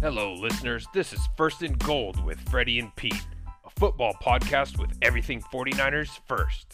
Hello, 0.00 0.34
listeners. 0.34 0.86
This 0.94 1.12
is 1.12 1.20
First 1.36 1.62
and 1.62 1.78
Gold 1.80 2.24
with 2.24 2.38
Freddie 2.48 2.78
and 2.78 2.94
Pete, 2.96 3.26
a 3.66 3.70
football 3.80 4.14
podcast 4.22 4.78
with 4.78 4.90
everything 5.02 5.42
49ers 5.52 6.10
first. 6.26 6.72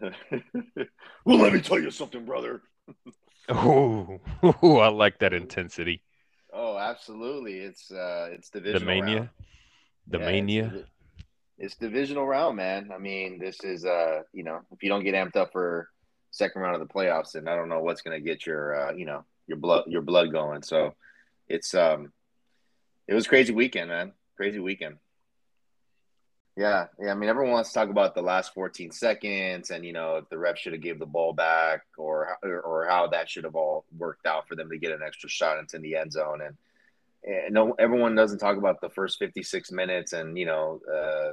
well, 1.24 1.38
let 1.38 1.52
me 1.52 1.60
tell 1.60 1.78
you 1.78 1.90
something, 1.90 2.24
brother. 2.24 2.62
Oh, 3.48 4.20
I 4.42 4.88
like 4.88 5.18
that 5.18 5.32
intensity. 5.34 6.02
Oh, 6.52 6.78
absolutely. 6.78 7.58
It's 7.58 7.90
uh 7.90 8.28
it's 8.32 8.50
The 8.50 8.60
divisional 8.60 8.86
mania. 9.02 9.16
round. 9.16 9.28
The 10.06 10.18
Yeah, 10.18 10.26
mania. 10.26 10.72
It's, 10.74 10.88
it's 11.58 11.76
divisional 11.76 12.26
round, 12.26 12.56
man. 12.56 12.90
I 12.94 12.98
mean, 12.98 13.38
this 13.38 13.62
is 13.64 13.84
uh, 13.84 14.22
you 14.32 14.44
know, 14.44 14.60
if 14.72 14.82
you 14.82 14.88
don't 14.88 15.04
get 15.04 15.14
amped 15.14 15.36
up 15.36 15.52
for 15.52 15.88
second 16.30 16.62
round 16.62 16.80
of 16.80 16.86
the 16.86 16.92
playoffs, 16.92 17.34
and 17.34 17.48
I 17.48 17.56
don't 17.56 17.68
know 17.68 17.80
what's 17.80 18.02
gonna 18.02 18.20
get 18.20 18.46
your 18.46 18.88
uh, 18.88 18.92
you 18.92 19.04
know, 19.04 19.24
your 19.46 19.58
blood 19.58 19.84
your 19.86 20.02
blood 20.02 20.32
going. 20.32 20.62
So 20.62 20.94
it's 21.48 21.74
um 21.74 22.12
it 23.06 23.14
was 23.14 23.26
crazy 23.26 23.52
weekend, 23.52 23.88
man. 23.88 24.12
Crazy 24.36 24.58
weekend. 24.58 24.98
Yeah, 26.56 26.88
yeah. 27.00 27.12
I 27.12 27.14
mean, 27.14 27.30
everyone 27.30 27.52
wants 27.52 27.70
to 27.70 27.74
talk 27.78 27.88
about 27.88 28.16
the 28.16 28.22
last 28.22 28.52
14 28.52 28.90
seconds, 28.90 29.70
and 29.70 29.84
you 29.84 29.92
know, 29.92 30.16
if 30.16 30.28
the 30.28 30.38
ref 30.38 30.58
should 30.58 30.72
have 30.72 30.82
gave 30.82 30.98
the 30.98 31.06
ball 31.06 31.32
back, 31.32 31.82
or 31.96 32.36
or, 32.42 32.60
or 32.60 32.86
how 32.88 33.06
that 33.08 33.30
should 33.30 33.44
have 33.44 33.54
all 33.54 33.84
worked 33.96 34.26
out 34.26 34.48
for 34.48 34.56
them 34.56 34.68
to 34.70 34.76
get 34.76 34.90
an 34.90 35.00
extra 35.06 35.28
shot 35.28 35.58
into 35.58 35.78
the 35.78 35.94
end 35.94 36.12
zone. 36.12 36.40
And, 36.42 36.56
and 37.24 37.54
no, 37.54 37.74
everyone 37.78 38.16
doesn't 38.16 38.38
talk 38.38 38.56
about 38.56 38.80
the 38.80 38.90
first 38.90 39.20
56 39.20 39.70
minutes 39.70 40.12
and 40.12 40.36
you 40.36 40.46
know, 40.46 40.80
uh, 40.92 41.32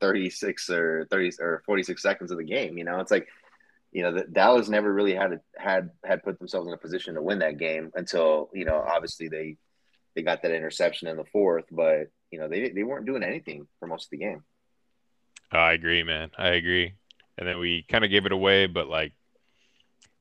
36 0.00 0.68
or 0.68 1.06
30 1.10 1.32
or 1.40 1.62
46 1.64 2.02
seconds 2.02 2.30
of 2.30 2.36
the 2.36 2.44
game. 2.44 2.76
You 2.76 2.84
know, 2.84 3.00
it's 3.00 3.10
like, 3.10 3.28
you 3.96 4.02
know, 4.02 4.12
the, 4.12 4.24
Dallas 4.24 4.68
never 4.68 4.92
really 4.92 5.14
had 5.14 5.32
a, 5.32 5.40
had 5.56 5.88
had 6.04 6.22
put 6.22 6.38
themselves 6.38 6.68
in 6.68 6.74
a 6.74 6.76
position 6.76 7.14
to 7.14 7.22
win 7.22 7.38
that 7.38 7.56
game 7.56 7.90
until 7.94 8.50
you 8.52 8.66
know, 8.66 8.76
obviously 8.86 9.28
they 9.28 9.56
they 10.14 10.20
got 10.20 10.42
that 10.42 10.54
interception 10.54 11.08
in 11.08 11.16
the 11.16 11.24
fourth, 11.24 11.64
but 11.70 12.08
you 12.30 12.38
know, 12.38 12.46
they 12.46 12.68
they 12.68 12.82
weren't 12.82 13.06
doing 13.06 13.22
anything 13.22 13.66
for 13.80 13.86
most 13.86 14.04
of 14.04 14.10
the 14.10 14.18
game. 14.18 14.44
I 15.50 15.72
agree, 15.72 16.02
man. 16.02 16.30
I 16.36 16.48
agree. 16.48 16.92
And 17.38 17.48
then 17.48 17.58
we 17.58 17.86
kind 17.90 18.04
of 18.04 18.10
gave 18.10 18.26
it 18.26 18.32
away, 18.32 18.66
but 18.66 18.86
like, 18.86 19.14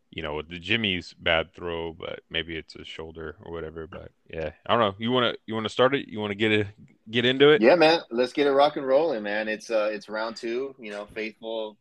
you 0.09 0.23
know, 0.23 0.35
with 0.35 0.47
the 0.47 0.57
Jimmy's 0.57 1.13
bad 1.13 1.53
throw, 1.53 1.91
but 1.91 2.21
maybe 2.29 2.55
it's 2.55 2.75
a 2.75 2.85
shoulder 2.85 3.35
or 3.43 3.51
whatever. 3.51 3.87
But 3.87 4.09
yeah, 4.29 4.51
I 4.65 4.71
don't 4.71 4.79
know. 4.79 4.95
You 4.99 5.11
wanna 5.11 5.33
you 5.45 5.53
wanna 5.53 5.67
start 5.67 5.93
it? 5.93 6.07
You 6.07 6.21
wanna 6.21 6.35
get 6.35 6.53
it 6.53 6.67
get 7.11 7.25
into 7.25 7.49
it? 7.49 7.61
Yeah, 7.61 7.75
man. 7.75 7.99
Let's 8.09 8.31
get 8.31 8.47
it 8.47 8.51
rock 8.51 8.77
and 8.77 8.87
rolling, 8.87 9.23
man. 9.23 9.49
It's 9.49 9.69
uh 9.69 9.89
it's 9.91 10.07
round 10.07 10.37
two, 10.37 10.75
you 10.79 10.91
know, 10.91 11.07
faithful 11.13 11.75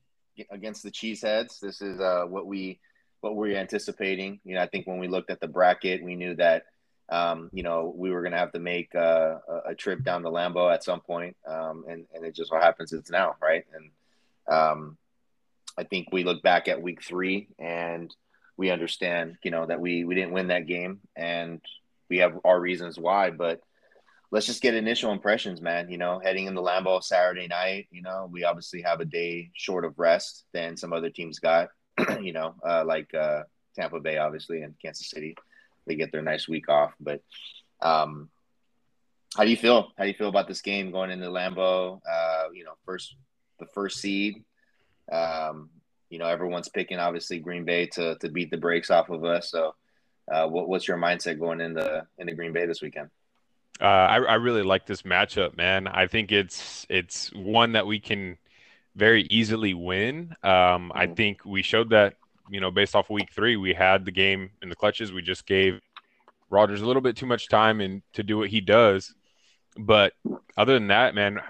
against 0.50 0.82
the 0.82 0.90
cheeseheads. 0.90 1.60
This 1.60 1.80
is 1.80 2.00
uh 2.00 2.24
what 2.26 2.46
we 2.46 2.80
what 3.20 3.36
we're 3.36 3.56
anticipating. 3.56 4.40
You 4.44 4.54
know, 4.54 4.62
I 4.62 4.66
think 4.66 4.86
when 4.86 4.98
we 4.98 5.08
looked 5.08 5.30
at 5.30 5.40
the 5.40 5.48
bracket, 5.48 6.02
we 6.02 6.14
knew 6.14 6.34
that 6.36 6.66
um, 7.10 7.50
you 7.52 7.62
know, 7.62 7.92
we 7.94 8.10
were 8.10 8.22
gonna 8.22 8.38
have 8.38 8.52
to 8.52 8.58
make 8.58 8.94
uh, 8.94 9.36
a, 9.66 9.74
trip 9.74 10.02
down 10.02 10.22
to 10.22 10.30
Lambeau 10.30 10.72
at 10.72 10.82
some 10.82 11.00
point. 11.00 11.36
Um, 11.46 11.84
and, 11.86 12.06
and 12.14 12.24
it 12.24 12.34
just 12.34 12.48
so 12.48 12.58
happens 12.58 12.94
it's 12.94 13.10
now, 13.10 13.36
right? 13.42 13.64
And 13.74 13.90
um 14.54 14.96
I 15.76 15.84
think 15.84 16.12
we 16.12 16.24
look 16.24 16.42
back 16.42 16.68
at 16.68 16.80
week 16.80 17.02
three 17.02 17.48
and 17.58 18.14
we 18.56 18.70
understand, 18.70 19.36
you 19.42 19.50
know, 19.50 19.66
that 19.66 19.80
we 19.80 20.04
we 20.04 20.14
didn't 20.14 20.32
win 20.32 20.48
that 20.48 20.66
game 20.66 21.00
and 21.16 21.60
we 22.08 22.18
have 22.18 22.38
our 22.44 22.60
reasons 22.60 22.98
why, 22.98 23.30
but 23.30 23.60
let's 24.34 24.46
just 24.46 24.62
get 24.62 24.74
initial 24.74 25.12
impressions, 25.12 25.62
man. 25.62 25.88
You 25.88 25.96
know, 25.96 26.18
heading 26.18 26.46
into 26.46 26.60
Lambeau 26.60 27.00
Saturday 27.00 27.46
night, 27.46 27.86
you 27.92 28.02
know, 28.02 28.28
we 28.32 28.42
obviously 28.42 28.82
have 28.82 28.98
a 28.98 29.04
day 29.04 29.50
short 29.54 29.84
of 29.84 29.96
rest 29.96 30.44
than 30.52 30.76
some 30.76 30.92
other 30.92 31.08
teams 31.08 31.38
got, 31.38 31.68
you 32.20 32.32
know, 32.32 32.56
uh, 32.68 32.84
like 32.84 33.14
uh, 33.14 33.42
Tampa 33.76 34.00
Bay, 34.00 34.18
obviously, 34.18 34.62
and 34.62 34.74
Kansas 34.82 35.08
City. 35.08 35.36
They 35.86 35.94
get 35.94 36.10
their 36.10 36.20
nice 36.20 36.48
week 36.48 36.68
off. 36.68 36.92
But 36.98 37.22
um, 37.80 38.28
how 39.36 39.44
do 39.44 39.50
you 39.50 39.56
feel? 39.56 39.92
How 39.96 40.02
do 40.02 40.08
you 40.08 40.16
feel 40.16 40.30
about 40.30 40.48
this 40.48 40.62
game 40.62 40.90
going 40.90 41.12
into 41.12 41.26
Lambeau? 41.26 42.00
Uh, 42.04 42.48
you 42.52 42.64
know, 42.64 42.74
first 42.84 43.14
the 43.60 43.66
first 43.66 44.00
seed. 44.00 44.42
Um, 45.12 45.70
you 46.10 46.18
know, 46.18 46.26
everyone's 46.26 46.68
picking 46.68 46.98
obviously 46.98 47.38
Green 47.38 47.64
Bay 47.64 47.86
to 47.92 48.16
to 48.16 48.28
beat 48.28 48.50
the 48.50 48.58
brakes 48.58 48.90
off 48.90 49.10
of 49.10 49.24
us. 49.24 49.52
So, 49.52 49.76
uh, 50.26 50.48
what, 50.48 50.68
what's 50.68 50.88
your 50.88 50.98
mindset 50.98 51.38
going 51.38 51.60
into 51.60 52.04
into 52.18 52.34
Green 52.34 52.52
Bay 52.52 52.66
this 52.66 52.82
weekend? 52.82 53.10
Uh, 53.80 53.84
I, 53.84 54.16
I 54.18 54.34
really 54.34 54.62
like 54.62 54.86
this 54.86 55.02
matchup, 55.02 55.56
man. 55.56 55.88
I 55.88 56.06
think 56.06 56.30
it's 56.32 56.86
it's 56.88 57.32
one 57.34 57.72
that 57.72 57.86
we 57.86 57.98
can 57.98 58.38
very 58.96 59.24
easily 59.30 59.74
win. 59.74 60.36
Um, 60.42 60.92
I 60.94 61.06
Mhm. 61.06 61.16
think 61.16 61.44
we 61.44 61.62
showed 61.62 61.90
that, 61.90 62.16
you 62.48 62.60
know, 62.60 62.70
based 62.70 62.94
off 62.94 63.10
week 63.10 63.32
three, 63.32 63.56
we 63.56 63.74
had 63.74 64.04
the 64.04 64.12
game 64.12 64.50
in 64.62 64.68
the 64.68 64.76
clutches. 64.76 65.12
We 65.12 65.22
just 65.22 65.46
gave 65.46 65.80
Rodgers 66.50 66.82
a 66.82 66.86
little 66.86 67.02
bit 67.02 67.16
too 67.16 67.26
much 67.26 67.48
time 67.48 67.80
and 67.80 68.02
to 68.14 68.22
do 68.22 68.38
what 68.38 68.50
he 68.50 68.60
does. 68.60 69.14
But 69.78 70.12
other 70.56 70.74
than 70.74 70.88
that, 70.88 71.14
man, 71.14 71.40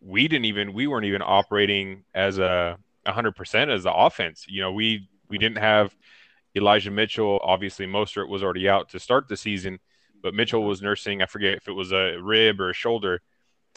we 0.00 0.28
didn't 0.28 0.46
even 0.46 0.72
we 0.72 0.86
weren't 0.86 1.06
even 1.06 1.22
operating 1.22 2.04
as 2.14 2.38
a 2.38 2.78
hundred 3.06 3.36
percent 3.36 3.70
as 3.70 3.84
the 3.84 3.94
offense. 3.94 4.46
You 4.48 4.62
know, 4.62 4.72
we 4.72 5.08
we 5.28 5.38
didn't 5.38 5.58
have 5.58 5.96
Elijah 6.56 6.90
Mitchell. 6.90 7.40
Obviously, 7.42 7.86
Mostert 7.86 8.28
was 8.28 8.42
already 8.42 8.68
out 8.68 8.90
to 8.90 8.98
start 9.00 9.28
the 9.28 9.36
season, 9.36 9.78
but 10.22 10.34
Mitchell 10.34 10.64
was 10.64 10.80
nursing. 10.80 11.22
I 11.22 11.26
forget 11.26 11.54
if 11.54 11.68
it 11.68 11.72
was 11.72 11.92
a 11.92 12.16
rib 12.20 12.60
or 12.60 12.70
a 12.70 12.74
shoulder. 12.74 13.20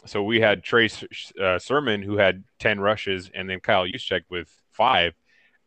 So 0.06 0.24
we 0.24 0.40
had 0.40 0.64
Trace 0.64 1.04
uh, 1.42 1.58
Sermon 1.58 2.02
who 2.02 2.18
had 2.18 2.44
ten 2.60 2.80
rushes, 2.80 3.32
and 3.34 3.50
then 3.50 3.60
Kyle 3.60 3.86
Juszczyk 3.86 4.22
with 4.30 4.50
five. 4.72 5.14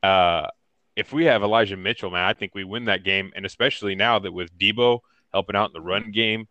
Uh, 0.03 0.47
if 0.95 1.13
we 1.13 1.25
have 1.25 1.43
Elijah 1.43 1.77
Mitchell, 1.77 2.11
man, 2.11 2.25
I 2.25 2.35
think 2.35 2.55
we 2.55 2.65
win 2.65 2.87
that 2.87 3.05
game, 3.05 3.33
and 3.35 3.45
especially 3.45 3.95
now 3.95 4.19
that 4.19 4.33
with 4.33 4.57
Deebo 4.57 5.01
helping 5.33 5.57
out 5.57 5.71
in 5.71 5.73
the 5.73 5.81
run 5.81 6.11
game, 6.11 6.47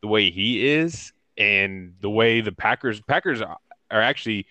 the 0.00 0.08
way 0.08 0.30
he 0.30 0.68
is, 0.68 1.12
and 1.36 1.94
the 2.00 2.10
way 2.10 2.40
the 2.40 2.52
Packers 2.52 3.00
Packers 3.00 3.40
are 3.40 4.00
actually 4.00 4.46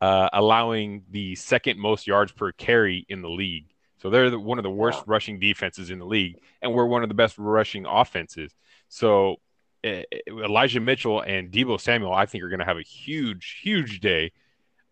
uh, 0.00 0.28
allowing 0.32 1.04
the 1.10 1.34
second 1.34 1.78
most 1.78 2.06
yards 2.06 2.32
per 2.32 2.52
carry 2.52 3.04
in 3.08 3.22
the 3.22 3.28
league. 3.28 3.66
So 4.00 4.10
they're 4.10 4.30
the, 4.30 4.38
one 4.38 4.58
of 4.58 4.62
the 4.62 4.70
worst 4.70 5.00
Wow. 5.00 5.04
rushing 5.14 5.38
defenses 5.38 5.90
in 5.90 5.98
the 5.98 6.06
league, 6.06 6.36
and 6.62 6.72
we're 6.72 6.86
one 6.86 7.02
of 7.02 7.08
the 7.08 7.14
best 7.14 7.36
rushing 7.38 7.84
offenses. 7.86 8.54
So 8.88 9.36
eh, 9.84 10.04
Elijah 10.26 10.80
Mitchell 10.80 11.20
and 11.20 11.50
Deebo 11.50 11.80
Samuel, 11.80 12.12
I 12.12 12.26
think, 12.26 12.42
are 12.42 12.48
going 12.48 12.60
to 12.60 12.64
have 12.64 12.78
a 12.78 12.82
huge, 12.82 13.60
huge 13.62 14.00
day 14.00 14.32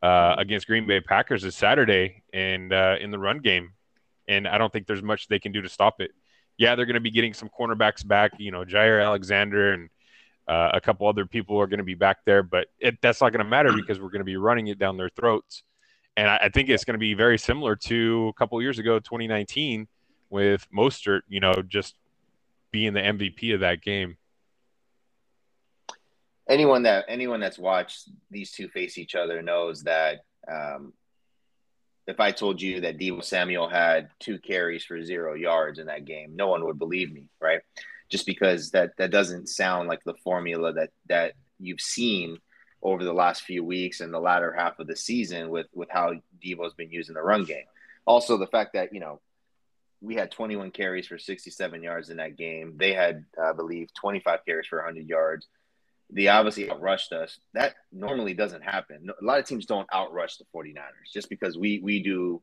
uh, 0.03 0.35
against 0.39 0.67
Green 0.67 0.87
Bay 0.87 1.01
Packers 1.01 1.43
this 1.43 1.57
Saturday 1.57 2.23
and 2.33 2.73
uh, 2.73 2.97
in 3.01 3.11
the 3.11 3.19
run 3.19 3.39
game. 3.39 3.73
And 4.29 4.47
I 4.47 4.59
don't 4.59 4.73
think 4.73 4.87
there's 4.87 5.03
much 5.03 5.27
they 5.27 5.39
can 5.39 5.53
do 5.53 5.63
to 5.63 5.69
stop 5.69 6.01
it. 6.01 6.11
Yeah, 6.59 6.75
they're 6.75 6.87
going 6.87 6.95
to 6.95 7.01
be 7.01 7.11
getting 7.11 7.33
some 7.35 7.49
cornerbacks 7.49 8.07
back. 8.07 8.33
You 8.39 8.51
know, 8.53 8.65
Jaire 8.65 9.03
Alexander 9.03 9.73
and 9.73 9.89
uh, 10.47 10.71
a 10.75 10.81
couple 10.81 11.07
other 11.09 11.25
people 11.25 11.59
are 11.61 11.67
going 11.67 11.79
to 11.79 11.85
be 11.85 11.95
back 11.95 12.19
there, 12.27 12.43
but 12.43 12.67
it, 12.79 12.99
that's 13.01 13.21
not 13.21 13.33
going 13.33 13.45
to 13.45 13.49
matter 13.49 13.73
because 13.77 13.99
we're 14.01 14.11
going 14.11 14.21
to 14.21 14.25
be 14.25 14.37
running 14.37 14.67
it 14.67 14.79
down 14.79 14.97
their 14.97 15.09
throats. 15.09 15.63
And 16.19 16.29
I, 16.29 16.37
I 16.43 16.49
think 16.49 16.69
it's 16.69 16.85
going 16.85 16.95
to 16.95 16.99
be 16.99 17.15
very 17.15 17.39
similar 17.39 17.77
to 17.77 18.33
a 18.35 18.39
couple 18.39 18.61
years 18.61 18.81
ago, 18.81 18.99
2019, 18.99 19.87
with 20.31 20.67
Mostert, 20.77 21.21
you 21.29 21.39
know, 21.39 21.55
just 21.69 21.95
being 22.73 22.93
the 22.93 23.01
MVP 23.01 23.55
of 23.55 23.61
that 23.61 23.83
game. 23.83 24.17
anyone 26.49 26.83
that 26.83 27.05
anyone 27.09 27.41
that's 27.41 27.59
watched 27.59 28.09
these 28.31 28.51
two 28.51 28.69
face 28.69 28.99
each 28.99 29.15
other 29.15 29.43
knows 29.43 29.85
that 29.85 30.21
um, 30.51 30.93
if 32.07 32.19
I 32.19 32.33
told 32.33 32.61
you 32.61 32.81
that 32.81 32.99
Deebo 32.99 33.23
Samuel 33.23 33.69
had 33.69 34.09
two 34.19 34.39
carries 34.39 34.85
for 34.85 35.01
zero 35.05 35.35
yards 35.35 35.79
in 35.79 35.87
that 35.87 36.05
game, 36.05 36.35
no 36.35 36.49
one 36.49 36.65
would 36.65 36.79
believe 36.79 37.13
me, 37.13 37.29
right? 37.41 37.61
Just 38.11 38.27
because 38.27 38.71
that 38.71 38.97
that 38.97 39.11
doesn't 39.11 39.49
sound 39.49 39.89
like 39.89 40.03
the 40.05 40.15
formula 40.25 40.73
that 40.73 40.91
that 41.09 41.35
you've 41.61 41.81
seen 41.81 42.39
over 42.83 43.05
the 43.05 43.13
last 43.13 43.43
few 43.43 43.65
weeks 43.65 44.01
and 44.01 44.13
the 44.13 44.21
latter 44.21 44.53
half 44.53 44.79
of 44.79 44.87
the 44.87 44.97
season 44.97 45.51
with 45.51 45.67
with 45.75 45.89
how 45.91 46.15
Deebo's 46.45 46.75
been 46.75 46.91
using 46.91 47.15
the 47.15 47.23
run 47.23 47.45
game. 47.45 47.65
Also, 48.07 48.37
the 48.37 48.47
fact 48.47 48.75
that 48.75 48.93
you 48.93 49.01
know 49.01 49.21
we 50.01 50.15
had 50.15 50.31
21 50.31 50.71
carries 50.71 51.09
for 51.09 51.19
67 51.19 51.83
yards 51.83 52.09
in 52.09 52.19
that 52.19 52.37
game. 52.37 52.75
They 52.77 52.93
had, 52.93 53.25
I 53.43 53.53
believe, 53.53 53.93
25 53.95 54.45
carries 54.47 54.69
for 54.69 54.79
100 54.79 55.09
yards 55.09 55.49
they 56.11 56.29
obviously 56.29 56.67
outrushed 56.67 57.13
us. 57.13 57.39
That 57.55 57.75
normally 57.93 58.35
doesn't 58.35 58.63
happen. 58.63 59.11
A 59.21 59.25
lot 59.25 59.39
of 59.39 59.47
teams 59.47 59.67
don't 59.67 59.89
outrush 59.91 60.39
the 60.39 60.45
49ers 60.55 61.13
just 61.13 61.29
because 61.29 61.59
we 61.59 61.81
we 61.81 62.03
do 62.03 62.43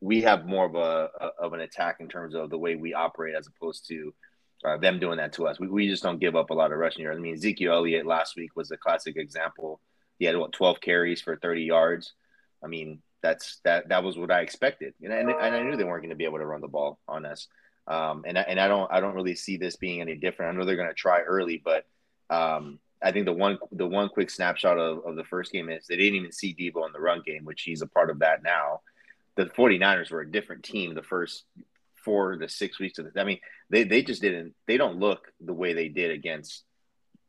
we 0.00 0.22
have 0.22 0.46
more 0.46 0.64
of 0.64 0.74
a, 0.76 1.10
of 1.38 1.52
an 1.52 1.60
attack 1.60 1.96
in 2.00 2.08
terms 2.08 2.34
of 2.34 2.48
the 2.48 2.56
way 2.56 2.74
we 2.74 2.94
operate 2.94 3.34
as 3.34 3.46
opposed 3.46 3.86
to 3.88 4.14
uh, 4.64 4.76
them 4.76 4.98
doing 4.98 5.18
that 5.18 5.32
to 5.34 5.46
us. 5.46 5.60
We, 5.60 5.68
we 5.68 5.88
just 5.88 6.02
don't 6.02 6.20
give 6.20 6.36
up 6.36 6.50
a 6.50 6.54
lot 6.54 6.72
of 6.72 6.78
rushing 6.78 7.02
yards. 7.02 7.18
I 7.18 7.20
mean, 7.20 7.34
Ezekiel 7.34 7.74
Elliott 7.74 8.06
last 8.06 8.36
week 8.36 8.56
was 8.56 8.70
a 8.70 8.76
classic 8.76 9.16
example. 9.16 9.80
He 10.18 10.24
had 10.24 10.36
what 10.36 10.52
12 10.52 10.80
carries 10.80 11.20
for 11.20 11.36
30 11.36 11.62
yards. 11.62 12.14
I 12.62 12.66
mean, 12.66 13.02
that's 13.22 13.60
that 13.64 13.88
that 13.88 14.04
was 14.04 14.18
what 14.18 14.30
I 14.30 14.40
expected, 14.40 14.92
and 15.02 15.12
and, 15.12 15.30
and 15.30 15.54
I 15.54 15.62
knew 15.62 15.76
they 15.76 15.84
weren't 15.84 16.02
going 16.02 16.10
to 16.10 16.16
be 16.16 16.26
able 16.26 16.38
to 16.38 16.46
run 16.46 16.60
the 16.60 16.68
ball 16.68 16.98
on 17.08 17.24
us. 17.24 17.48
Um, 17.86 18.24
and 18.26 18.38
I, 18.38 18.42
and 18.42 18.60
I 18.60 18.68
don't 18.68 18.90
I 18.92 19.00
don't 19.00 19.14
really 19.14 19.34
see 19.34 19.56
this 19.56 19.76
being 19.76 20.02
any 20.02 20.14
different. 20.14 20.54
I 20.54 20.58
know 20.58 20.66
they're 20.66 20.76
going 20.76 20.88
to 20.88 20.94
try 20.94 21.20
early, 21.20 21.60
but 21.64 21.86
um, 22.28 22.78
I 23.02 23.12
think 23.12 23.24
the 23.24 23.32
one 23.32 23.58
the 23.72 23.86
one 23.86 24.10
quick 24.10 24.30
snapshot 24.30 24.78
of, 24.78 25.04
of 25.06 25.16
the 25.16 25.24
first 25.24 25.52
game 25.52 25.70
is 25.70 25.86
they 25.86 25.96
didn't 25.96 26.16
even 26.16 26.32
see 26.32 26.54
Deebo 26.54 26.86
in 26.86 26.92
the 26.92 27.00
run 27.00 27.22
game, 27.24 27.44
which 27.44 27.62
he's 27.62 27.82
a 27.82 27.86
part 27.86 28.10
of 28.10 28.18
that 28.20 28.42
now. 28.42 28.80
The 29.36 29.46
49ers 29.46 30.10
were 30.10 30.20
a 30.20 30.30
different 30.30 30.62
team 30.62 30.94
the 30.94 31.02
first 31.02 31.44
four 32.04 32.36
the 32.36 32.48
six 32.48 32.78
weeks 32.78 32.98
of 32.98 33.12
the, 33.12 33.20
I 33.20 33.24
mean, 33.24 33.40
they 33.70 33.84
they 33.84 34.02
just 34.02 34.22
didn't 34.22 34.54
they 34.66 34.76
don't 34.76 34.98
look 34.98 35.32
the 35.40 35.52
way 35.52 35.72
they 35.72 35.88
did 35.88 36.10
against, 36.10 36.64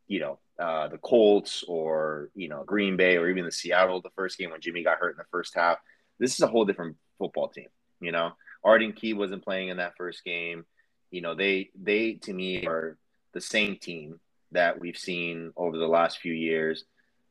you 0.07 0.19
know, 0.19 0.39
uh, 0.60 0.88
the 0.88 0.98
Colts 0.98 1.63
or 1.68 2.30
you 2.36 2.48
know 2.48 2.63
Green 2.63 2.98
Bay 2.98 3.18
or 3.18 3.30
even 3.30 3.45
the 3.45 3.51
Seattle 3.51 4.01
the 4.01 4.10
first 4.16 4.38
game 4.38 4.51
when 4.51 4.62
Jimmy 4.62 4.83
got 4.83 5.00
hurt 5.00 5.12
in 5.12 5.18
the 5.18 5.25
first 5.31 5.56
half. 5.56 5.77
This 6.19 6.33
is 6.33 6.42
a 6.42 6.48
whole 6.48 6.66
different 6.66 6.98
football 7.18 7.50
team. 7.50 7.68
You 8.00 8.12
know, 8.12 8.31
Arden 8.63 8.94
Key 8.94 9.13
wasn't 9.13 9.44
playing 9.44 9.69
in 9.69 9.77
that 9.77 9.98
first 9.98 10.24
game. 10.24 10.66
You 11.12 11.22
know, 11.22 11.36
they 11.36 11.69
they 11.81 12.13
to 12.24 12.33
me 12.33 12.66
are 12.66 12.98
the 13.33 13.42
same 13.42 13.77
team 13.77 14.19
that 14.51 14.80
we've 14.80 14.98
seen 14.98 15.51
over 15.56 15.77
the 15.77 15.88
last 15.88 16.19
few 16.19 16.33
years. 16.33 16.86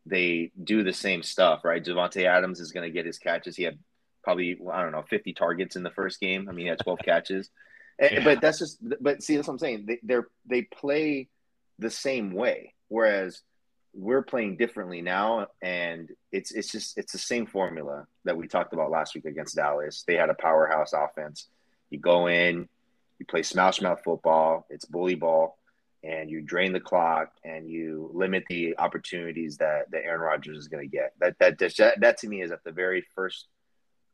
They 0.06 0.52
do 0.62 0.82
the 0.82 0.92
same 0.92 1.22
stuff, 1.22 1.64
right? 1.64 1.82
Davante 1.82 2.24
Adams 2.24 2.60
is 2.60 2.72
going 2.72 2.86
to 2.86 2.92
get 2.92 3.06
his 3.06 3.18
catches. 3.18 3.56
He 3.56 3.62
had 3.62 3.78
probably 4.24 4.58
I 4.72 4.82
don't 4.82 4.92
know 4.92 5.02
50 5.02 5.32
targets 5.34 5.76
in 5.76 5.82
the 5.82 5.90
first 5.90 6.20
game. 6.20 6.48
I 6.48 6.52
mean, 6.52 6.66
he 6.66 6.70
had 6.70 6.80
12 6.80 6.98
catches. 7.04 7.50
Eh, 7.98 8.08
yeah. 8.14 8.24
But 8.24 8.40
that's 8.40 8.58
just 8.58 8.78
but 9.00 9.22
see 9.22 9.36
that's 9.36 9.46
what 9.46 9.54
I'm 9.54 9.58
saying. 9.58 9.84
They 9.86 9.98
they're 10.02 10.28
they 10.46 10.62
play 10.62 11.28
the 11.78 11.90
same 11.90 12.32
way 12.32 12.74
whereas 12.88 13.42
we're 13.92 14.22
playing 14.22 14.56
differently 14.56 15.00
now 15.00 15.46
and 15.62 16.10
it's 16.32 16.50
it's 16.52 16.70
just 16.70 16.98
it's 16.98 17.12
the 17.12 17.18
same 17.18 17.46
formula 17.46 18.06
that 18.24 18.36
we 18.36 18.48
talked 18.48 18.72
about 18.72 18.90
last 18.90 19.14
week 19.14 19.24
against 19.24 19.56
Dallas. 19.56 20.04
They 20.06 20.16
had 20.16 20.30
a 20.30 20.34
powerhouse 20.34 20.92
offense. 20.92 21.48
You 21.90 22.00
go 22.00 22.26
in, 22.26 22.68
you 23.18 23.26
play 23.26 23.42
smash 23.42 23.80
mouth 23.80 24.00
football, 24.04 24.66
it's 24.70 24.84
bully 24.84 25.14
ball 25.14 25.58
and 26.04 26.30
you 26.30 26.42
drain 26.42 26.72
the 26.72 26.80
clock 26.80 27.30
and 27.44 27.68
you 27.68 28.10
limit 28.12 28.44
the 28.48 28.76
opportunities 28.78 29.56
that, 29.56 29.90
that 29.90 30.04
Aaron 30.04 30.20
Rodgers 30.20 30.58
is 30.58 30.68
going 30.68 30.88
to 30.88 30.96
get. 30.96 31.14
That, 31.18 31.38
that 31.38 31.58
that 31.58 32.00
that 32.00 32.18
to 32.18 32.28
me 32.28 32.42
is 32.42 32.52
at 32.52 32.62
the 32.62 32.72
very 32.72 33.06
first 33.14 33.46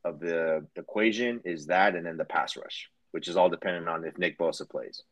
of 0.05 0.21
the 0.21 0.67
equation 0.77 1.41
is 1.45 1.67
that, 1.67 1.95
and 1.95 2.07
then 2.07 2.17
the 2.17 2.25
pass 2.25 2.57
rush, 2.57 2.91
which 3.13 3.29
is 3.29 3.37
all 3.37 3.49
dependent 3.49 3.89
on 3.89 4.05
if 4.05 4.17
Nick 4.19 4.39
Bosa 4.39 4.69
plays. 4.69 5.03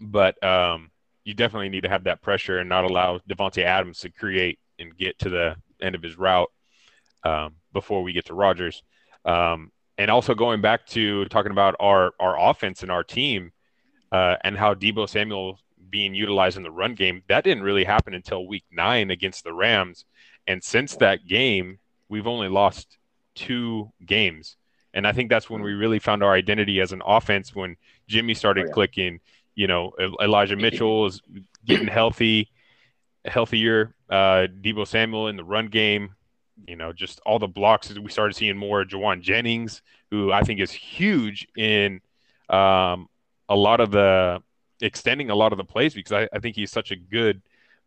But 0.00 0.42
um, 0.42 0.90
you 1.24 1.34
definitely 1.34 1.68
need 1.68 1.82
to 1.82 1.88
have 1.88 2.04
that 2.04 2.22
pressure 2.22 2.58
and 2.58 2.68
not 2.68 2.84
allow 2.84 3.20
Davante 3.28 3.62
Adams 3.62 4.00
to 4.00 4.10
create 4.10 4.58
and 4.78 4.96
get 4.96 5.18
to 5.20 5.30
the 5.30 5.56
end 5.80 5.94
of 5.94 6.02
his 6.02 6.18
route 6.18 6.50
um, 7.24 7.56
before 7.72 8.02
we 8.02 8.12
get 8.12 8.26
to 8.26 8.34
Rodgers. 8.34 8.82
Um, 9.24 9.70
and 9.96 10.10
also 10.10 10.34
going 10.34 10.60
back 10.60 10.86
to 10.86 11.24
talking 11.26 11.52
about 11.52 11.76
our 11.78 12.12
our 12.18 12.50
offense 12.50 12.82
and 12.82 12.90
our 12.90 13.04
team 13.04 13.52
uh, 14.10 14.36
and 14.42 14.56
how 14.56 14.74
Deebo 14.74 15.08
Samuel 15.08 15.58
being 15.88 16.14
utilized 16.14 16.56
in 16.56 16.64
the 16.64 16.70
run 16.70 16.94
game, 16.94 17.22
that 17.28 17.44
didn't 17.44 17.62
really 17.62 17.84
happen 17.84 18.14
until 18.14 18.46
week 18.46 18.64
nine 18.72 19.10
against 19.10 19.44
the 19.44 19.52
Rams. 19.52 20.04
And 20.46 20.62
since 20.62 20.96
that 20.96 21.26
game, 21.26 21.78
we've 22.14 22.28
only 22.28 22.48
lost 22.48 22.96
two 23.34 23.90
games. 24.06 24.56
And 24.94 25.04
I 25.04 25.10
think 25.10 25.30
that's 25.30 25.50
when 25.50 25.62
we 25.62 25.72
really 25.72 25.98
found 25.98 26.22
our 26.22 26.32
identity 26.32 26.80
as 26.80 26.92
an 26.92 27.02
offense 27.04 27.52
when 27.52 27.76
Jimmy 28.06 28.34
started 28.34 28.66
oh, 28.66 28.68
yeah. 28.68 28.72
clicking. 28.72 29.20
You 29.56 29.66
know, 29.66 29.90
Elijah 30.22 30.54
Mitchell 30.54 31.06
is 31.06 31.20
getting 31.66 31.88
healthy, 31.88 32.52
healthier. 33.24 33.96
Uh, 34.08 34.46
Deebo 34.62 34.86
Samuel 34.86 35.26
in 35.26 35.36
the 35.36 35.42
run 35.42 35.66
game. 35.66 36.10
You 36.68 36.76
know, 36.76 36.92
just 36.92 37.18
all 37.26 37.40
the 37.40 37.48
blocks. 37.48 37.92
We 37.92 38.12
started 38.12 38.36
seeing 38.36 38.56
more 38.56 38.84
Jauan 38.84 39.20
Jennings, 39.20 39.82
who 40.12 40.30
I 40.30 40.42
think 40.42 40.60
is 40.60 40.70
huge 40.70 41.48
in 41.56 42.00
um, 42.48 43.08
a 43.48 43.56
lot 43.56 43.80
of 43.80 43.90
the 43.90 44.40
extending 44.80 45.30
a 45.30 45.34
lot 45.34 45.50
of 45.50 45.58
the 45.58 45.64
plays 45.64 45.94
because 45.94 46.12
I, 46.12 46.28
I 46.32 46.38
think 46.38 46.54
he's 46.54 46.70
such 46.70 46.92
a 46.92 46.96
good 46.96 47.42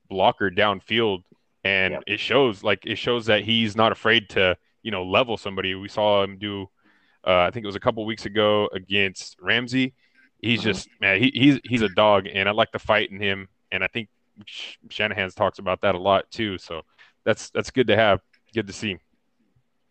blocker 0.09 0.51
downfield 0.51 1.23
and 1.67 1.93
yep. 1.93 2.03
it 2.07 2.19
shows 2.19 2.63
like 2.63 2.85
it 2.85 2.97
shows 2.97 3.25
that 3.25 3.43
he's 3.43 3.75
not 3.75 3.91
afraid 3.91 4.29
to 4.29 4.57
you 4.83 4.91
know 4.91 5.03
level 5.03 5.37
somebody. 5.37 5.75
We 5.75 5.89
saw 5.89 6.23
him 6.23 6.37
do 6.37 6.69
uh, 7.25 7.39
i 7.39 7.51
think 7.51 7.63
it 7.63 7.67
was 7.67 7.75
a 7.75 7.79
couple 7.79 8.05
weeks 8.05 8.25
ago 8.25 8.69
against 8.73 9.37
ramsey. 9.41 9.93
He's 10.41 10.59
mm-hmm. 10.59 10.69
just 10.69 10.89
man 11.01 11.21
he, 11.21 11.31
he's 11.33 11.59
he's 11.63 11.81
a 11.81 11.89
dog 11.89 12.27
and 12.31 12.47
i 12.47 12.51
like 12.51 12.71
the 12.71 12.79
fight 12.79 13.11
in 13.11 13.19
him. 13.19 13.49
And 13.71 13.83
i 13.83 13.87
think 13.87 14.07
shanahan's 14.89 15.35
talks 15.35 15.59
about 15.59 15.81
that 15.81 15.95
a 15.95 15.99
lot 15.99 16.29
too. 16.31 16.57
So 16.57 16.83
that's 17.25 17.49
that's 17.49 17.71
good 17.71 17.87
to 17.87 17.95
have. 17.95 18.21
Good 18.53 18.67
to 18.67 18.73
see 18.73 18.97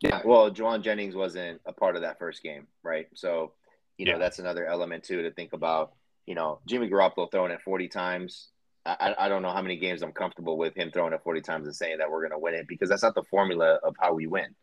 yeah 0.00 0.20
well 0.24 0.50
Jauan 0.50 0.82
jennings 0.82 1.14
wasn't 1.14 1.60
a 1.66 1.72
part 1.72 1.94
of 1.94 2.02
that 2.02 2.18
first 2.18 2.42
game 2.42 2.66
right? 2.82 3.06
So 3.14 3.52
you 3.98 4.06
know 4.06 4.12
yeah. 4.12 4.18
that's 4.18 4.38
another 4.38 4.66
element 4.66 5.04
too 5.04 5.22
to 5.22 5.30
think 5.30 5.52
about. 5.52 5.92
You 6.26 6.34
know 6.34 6.58
jimmy 6.66 6.88
garoppolo 6.88 7.30
throwing 7.30 7.52
it 7.52 7.60
40 7.62 7.86
times 7.88 8.48
I, 8.86 9.14
I 9.18 9.28
don't 9.28 9.42
know 9.42 9.52
how 9.52 9.62
many 9.62 9.76
games 9.76 10.02
I'm 10.02 10.12
comfortable 10.12 10.56
with 10.56 10.76
him 10.76 10.90
throwing 10.90 11.12
it 11.12 11.22
40 11.22 11.40
times 11.40 11.66
and 11.66 11.74
saying 11.74 11.98
that 11.98 12.10
we're 12.10 12.20
going 12.20 12.32
to 12.32 12.38
win 12.38 12.54
it 12.54 12.68
because 12.68 12.88
that's 12.88 13.02
not 13.02 13.14
the 13.14 13.24
formula 13.24 13.78
of 13.82 13.96
how 13.98 14.14
we 14.14 14.26
win. 14.26 14.54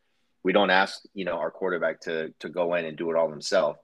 We 0.43 0.53
don't 0.53 0.69
ask, 0.69 1.01
you 1.13 1.25
know, 1.25 1.37
our 1.37 1.51
quarterback 1.51 2.01
to 2.01 2.33
to 2.39 2.49
go 2.49 2.75
in 2.75 2.85
and 2.85 2.97
do 2.97 3.09
it 3.11 3.17
all 3.17 3.29
himself. 3.29 3.77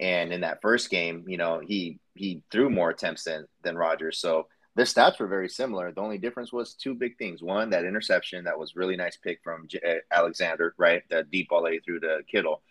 And 0.00 0.32
in 0.32 0.40
that 0.42 0.60
first 0.62 0.90
game, 0.90 1.24
you 1.26 1.36
know, 1.36 1.60
he 1.64 1.98
he 2.14 2.42
threw 2.50 2.70
more 2.70 2.90
attempts 2.90 3.24
than 3.24 3.46
than 3.62 3.76
Rodgers. 3.76 4.18
So 4.18 4.48
their 4.76 4.84
stats 4.84 5.20
were 5.20 5.28
very 5.28 5.48
similar. 5.48 5.92
The 5.92 6.00
only 6.00 6.18
difference 6.18 6.52
was 6.52 6.74
two 6.74 6.94
big 6.94 7.16
things. 7.16 7.42
One, 7.42 7.70
that 7.70 7.84
interception 7.84 8.44
that 8.44 8.58
was 8.58 8.74
really 8.74 8.96
nice 8.96 9.16
pick 9.16 9.40
from 9.44 9.68
J- 9.68 9.80
uh, 9.86 10.14
Alexander, 10.16 10.74
right? 10.78 11.02
The 11.10 11.24
deep 11.30 11.48
ball 11.48 11.62
that 11.62 11.72
he 11.72 11.80
threw 11.80 12.00
to 12.00 12.20
Kittle. 12.28 12.62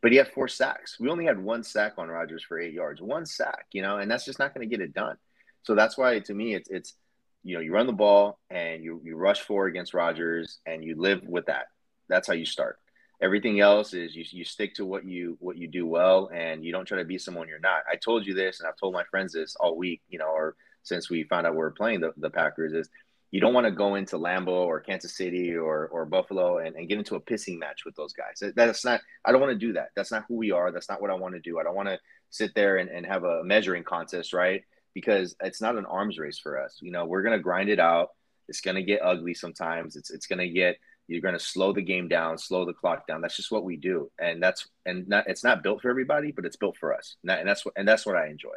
But 0.00 0.10
he 0.10 0.18
had 0.18 0.32
four 0.32 0.48
sacks. 0.48 0.98
We 0.98 1.08
only 1.08 1.24
had 1.24 1.38
one 1.38 1.62
sack 1.62 1.92
on 1.98 2.08
Rodgers 2.08 2.42
for 2.42 2.58
eight 2.58 2.72
yards. 2.72 3.00
One 3.00 3.24
sack, 3.24 3.66
you 3.70 3.82
know, 3.82 3.98
and 3.98 4.10
that's 4.10 4.24
just 4.24 4.40
not 4.40 4.52
going 4.52 4.68
to 4.68 4.76
get 4.76 4.84
it 4.84 4.92
done. 4.92 5.16
So 5.62 5.74
that's 5.74 5.96
why 5.96 6.18
to 6.18 6.34
me 6.34 6.54
it's 6.54 6.68
it's 6.70 6.94
you 7.42 7.54
know 7.54 7.60
you 7.60 7.72
run 7.72 7.86
the 7.86 7.92
ball 7.92 8.38
and 8.50 8.82
you 8.82 9.00
you 9.04 9.16
rush 9.16 9.40
for 9.40 9.66
against 9.66 9.94
Rodgers 9.94 10.58
and 10.66 10.84
you 10.84 10.94
live 10.96 11.22
with 11.24 11.46
that. 11.46 11.66
That's 12.08 12.26
how 12.26 12.34
you 12.34 12.46
start. 12.46 12.78
Everything 13.20 13.60
else 13.60 13.94
is 13.94 14.14
you 14.14 14.24
you 14.30 14.44
stick 14.44 14.74
to 14.74 14.84
what 14.84 15.04
you 15.04 15.36
what 15.40 15.56
you 15.56 15.68
do 15.68 15.86
well 15.86 16.30
and 16.34 16.64
you 16.64 16.72
don't 16.72 16.86
try 16.86 16.98
to 16.98 17.04
be 17.04 17.18
someone 17.18 17.48
you're 17.48 17.60
not. 17.60 17.82
I 17.90 17.96
told 17.96 18.26
you 18.26 18.34
this 18.34 18.60
and 18.60 18.68
I've 18.68 18.76
told 18.76 18.94
my 18.94 19.04
friends 19.04 19.32
this 19.32 19.56
all 19.56 19.76
week, 19.76 20.02
you 20.08 20.18
know, 20.18 20.28
or 20.28 20.56
since 20.82 21.08
we 21.08 21.22
found 21.24 21.46
out 21.46 21.54
we 21.54 21.62
are 21.62 21.70
playing 21.70 22.00
the, 22.00 22.12
the 22.16 22.30
Packers 22.30 22.72
is 22.72 22.88
you 23.30 23.40
don't 23.40 23.54
want 23.54 23.66
to 23.66 23.70
go 23.70 23.94
into 23.94 24.18
Lambeau 24.18 24.48
or 24.48 24.80
Kansas 24.80 25.16
City 25.16 25.54
or 25.56 25.86
or 25.88 26.04
Buffalo 26.04 26.58
and, 26.58 26.76
and 26.76 26.88
get 26.88 26.98
into 26.98 27.14
a 27.14 27.20
pissing 27.20 27.58
match 27.58 27.84
with 27.84 27.94
those 27.94 28.12
guys. 28.12 28.42
That's 28.54 28.84
not 28.84 29.00
I 29.24 29.32
don't 29.32 29.40
want 29.40 29.52
to 29.52 29.66
do 29.66 29.72
that. 29.74 29.90
That's 29.94 30.10
not 30.10 30.24
who 30.28 30.36
we 30.36 30.50
are. 30.50 30.72
That's 30.72 30.88
not 30.88 31.00
what 31.00 31.10
I 31.10 31.14
want 31.14 31.34
to 31.34 31.40
do. 31.40 31.58
I 31.58 31.62
don't 31.62 31.76
want 31.76 31.88
to 31.88 31.98
sit 32.30 32.54
there 32.54 32.78
and, 32.78 32.90
and 32.90 33.06
have 33.06 33.24
a 33.24 33.44
measuring 33.44 33.84
contest, 33.84 34.32
right? 34.32 34.62
Because 34.94 35.34
it's 35.42 35.60
not 35.60 35.76
an 35.76 35.86
arms 35.86 36.18
race 36.18 36.38
for 36.38 36.62
us. 36.62 36.78
You 36.80 36.90
know, 36.90 37.04
we're 37.04 37.22
gonna 37.22 37.38
grind 37.38 37.68
it 37.68 37.80
out. 37.80 38.10
It's 38.48 38.60
gonna 38.60 38.82
get 38.82 39.00
ugly 39.02 39.34
sometimes. 39.34 39.96
It's 39.96 40.10
it's 40.10 40.26
gonna 40.26 40.48
get 40.48 40.76
you're 41.08 41.20
gonna 41.20 41.38
slow 41.38 41.72
the 41.72 41.82
game 41.82 42.08
down, 42.08 42.38
slow 42.38 42.64
the 42.64 42.72
clock 42.72 43.06
down. 43.06 43.20
That's 43.20 43.36
just 43.36 43.52
what 43.52 43.64
we 43.64 43.76
do, 43.76 44.10
and 44.20 44.42
that's 44.42 44.68
and 44.86 45.08
not 45.08 45.26
it's 45.26 45.44
not 45.44 45.62
built 45.62 45.82
for 45.82 45.90
everybody, 45.90 46.32
but 46.32 46.44
it's 46.44 46.56
built 46.56 46.76
for 46.76 46.94
us. 46.94 47.16
And, 47.22 47.30
that, 47.30 47.40
and 47.40 47.48
that's 47.48 47.64
what 47.64 47.74
and 47.76 47.86
that's 47.86 48.06
what 48.06 48.16
I 48.16 48.28
enjoy 48.28 48.54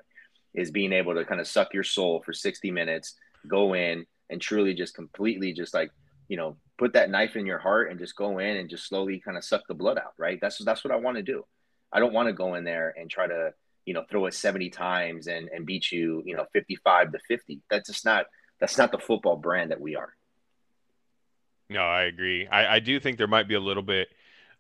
is 0.56 0.72
being 0.72 0.94
able 0.94 1.14
to 1.14 1.26
kind 1.26 1.42
of 1.42 1.48
suck 1.48 1.74
your 1.74 1.84
soul 1.84 2.22
for 2.26 2.32
60 2.32 2.72
minutes, 2.72 3.16
go 3.48 3.76
in 3.76 4.06
and 4.30 4.42
truly 4.42 4.74
just 4.74 4.96
completely 4.96 5.54
just 5.54 5.74
like 5.74 5.92
you 6.28 6.38
know 6.38 6.56
put 6.78 6.94
that 6.94 7.10
knife 7.10 7.36
in 7.36 7.46
your 7.46 7.60
heart 7.60 7.92
and 7.92 8.00
just 8.00 8.16
go 8.16 8.40
in 8.40 8.58
and 8.58 8.70
just 8.70 8.88
slowly 8.88 9.20
kind 9.20 9.38
of 9.38 9.44
suck 9.44 9.62
the 9.68 9.74
blood 9.74 9.98
out. 9.98 10.14
Right. 10.18 10.40
That's 10.42 10.64
that's 10.64 10.84
what 10.84 10.94
I 10.94 10.98
want 10.98 11.18
to 11.18 11.24
do. 11.24 11.46
I 11.92 12.00
don't 12.00 12.14
want 12.14 12.28
to 12.28 12.34
go 12.34 12.56
in 12.56 12.64
there 12.64 12.94
and 12.98 13.10
try 13.10 13.28
to 13.28 13.54
you 13.86 13.94
know, 13.94 14.04
throw 14.10 14.26
it 14.26 14.34
70 14.34 14.70
times 14.72 15.28
and, 15.28 15.48
and 15.50 15.66
beat 15.66 15.92
you, 15.92 16.24
you 16.26 16.36
know, 16.36 16.46
55 16.54 17.12
to 17.12 17.20
50. 17.28 17.62
That's 17.70 17.90
just 17.90 18.04
not, 18.04 18.26
that's 18.60 18.78
not 18.78 18.92
the 18.92 18.98
football 18.98 19.38
brand 19.38 19.72
that 19.72 19.80
we 19.80 19.96
are. 19.96 20.14
No, 21.70 21.82
I 21.82 22.04
agree. 22.04 22.48
I, 22.48 22.76
I 22.76 22.80
do 22.80 23.00
think 23.00 23.18
there 23.18 23.28
might 23.28 23.48
be 23.48 23.56
a 23.56 23.60
little 23.60 23.84
bit 23.84 24.10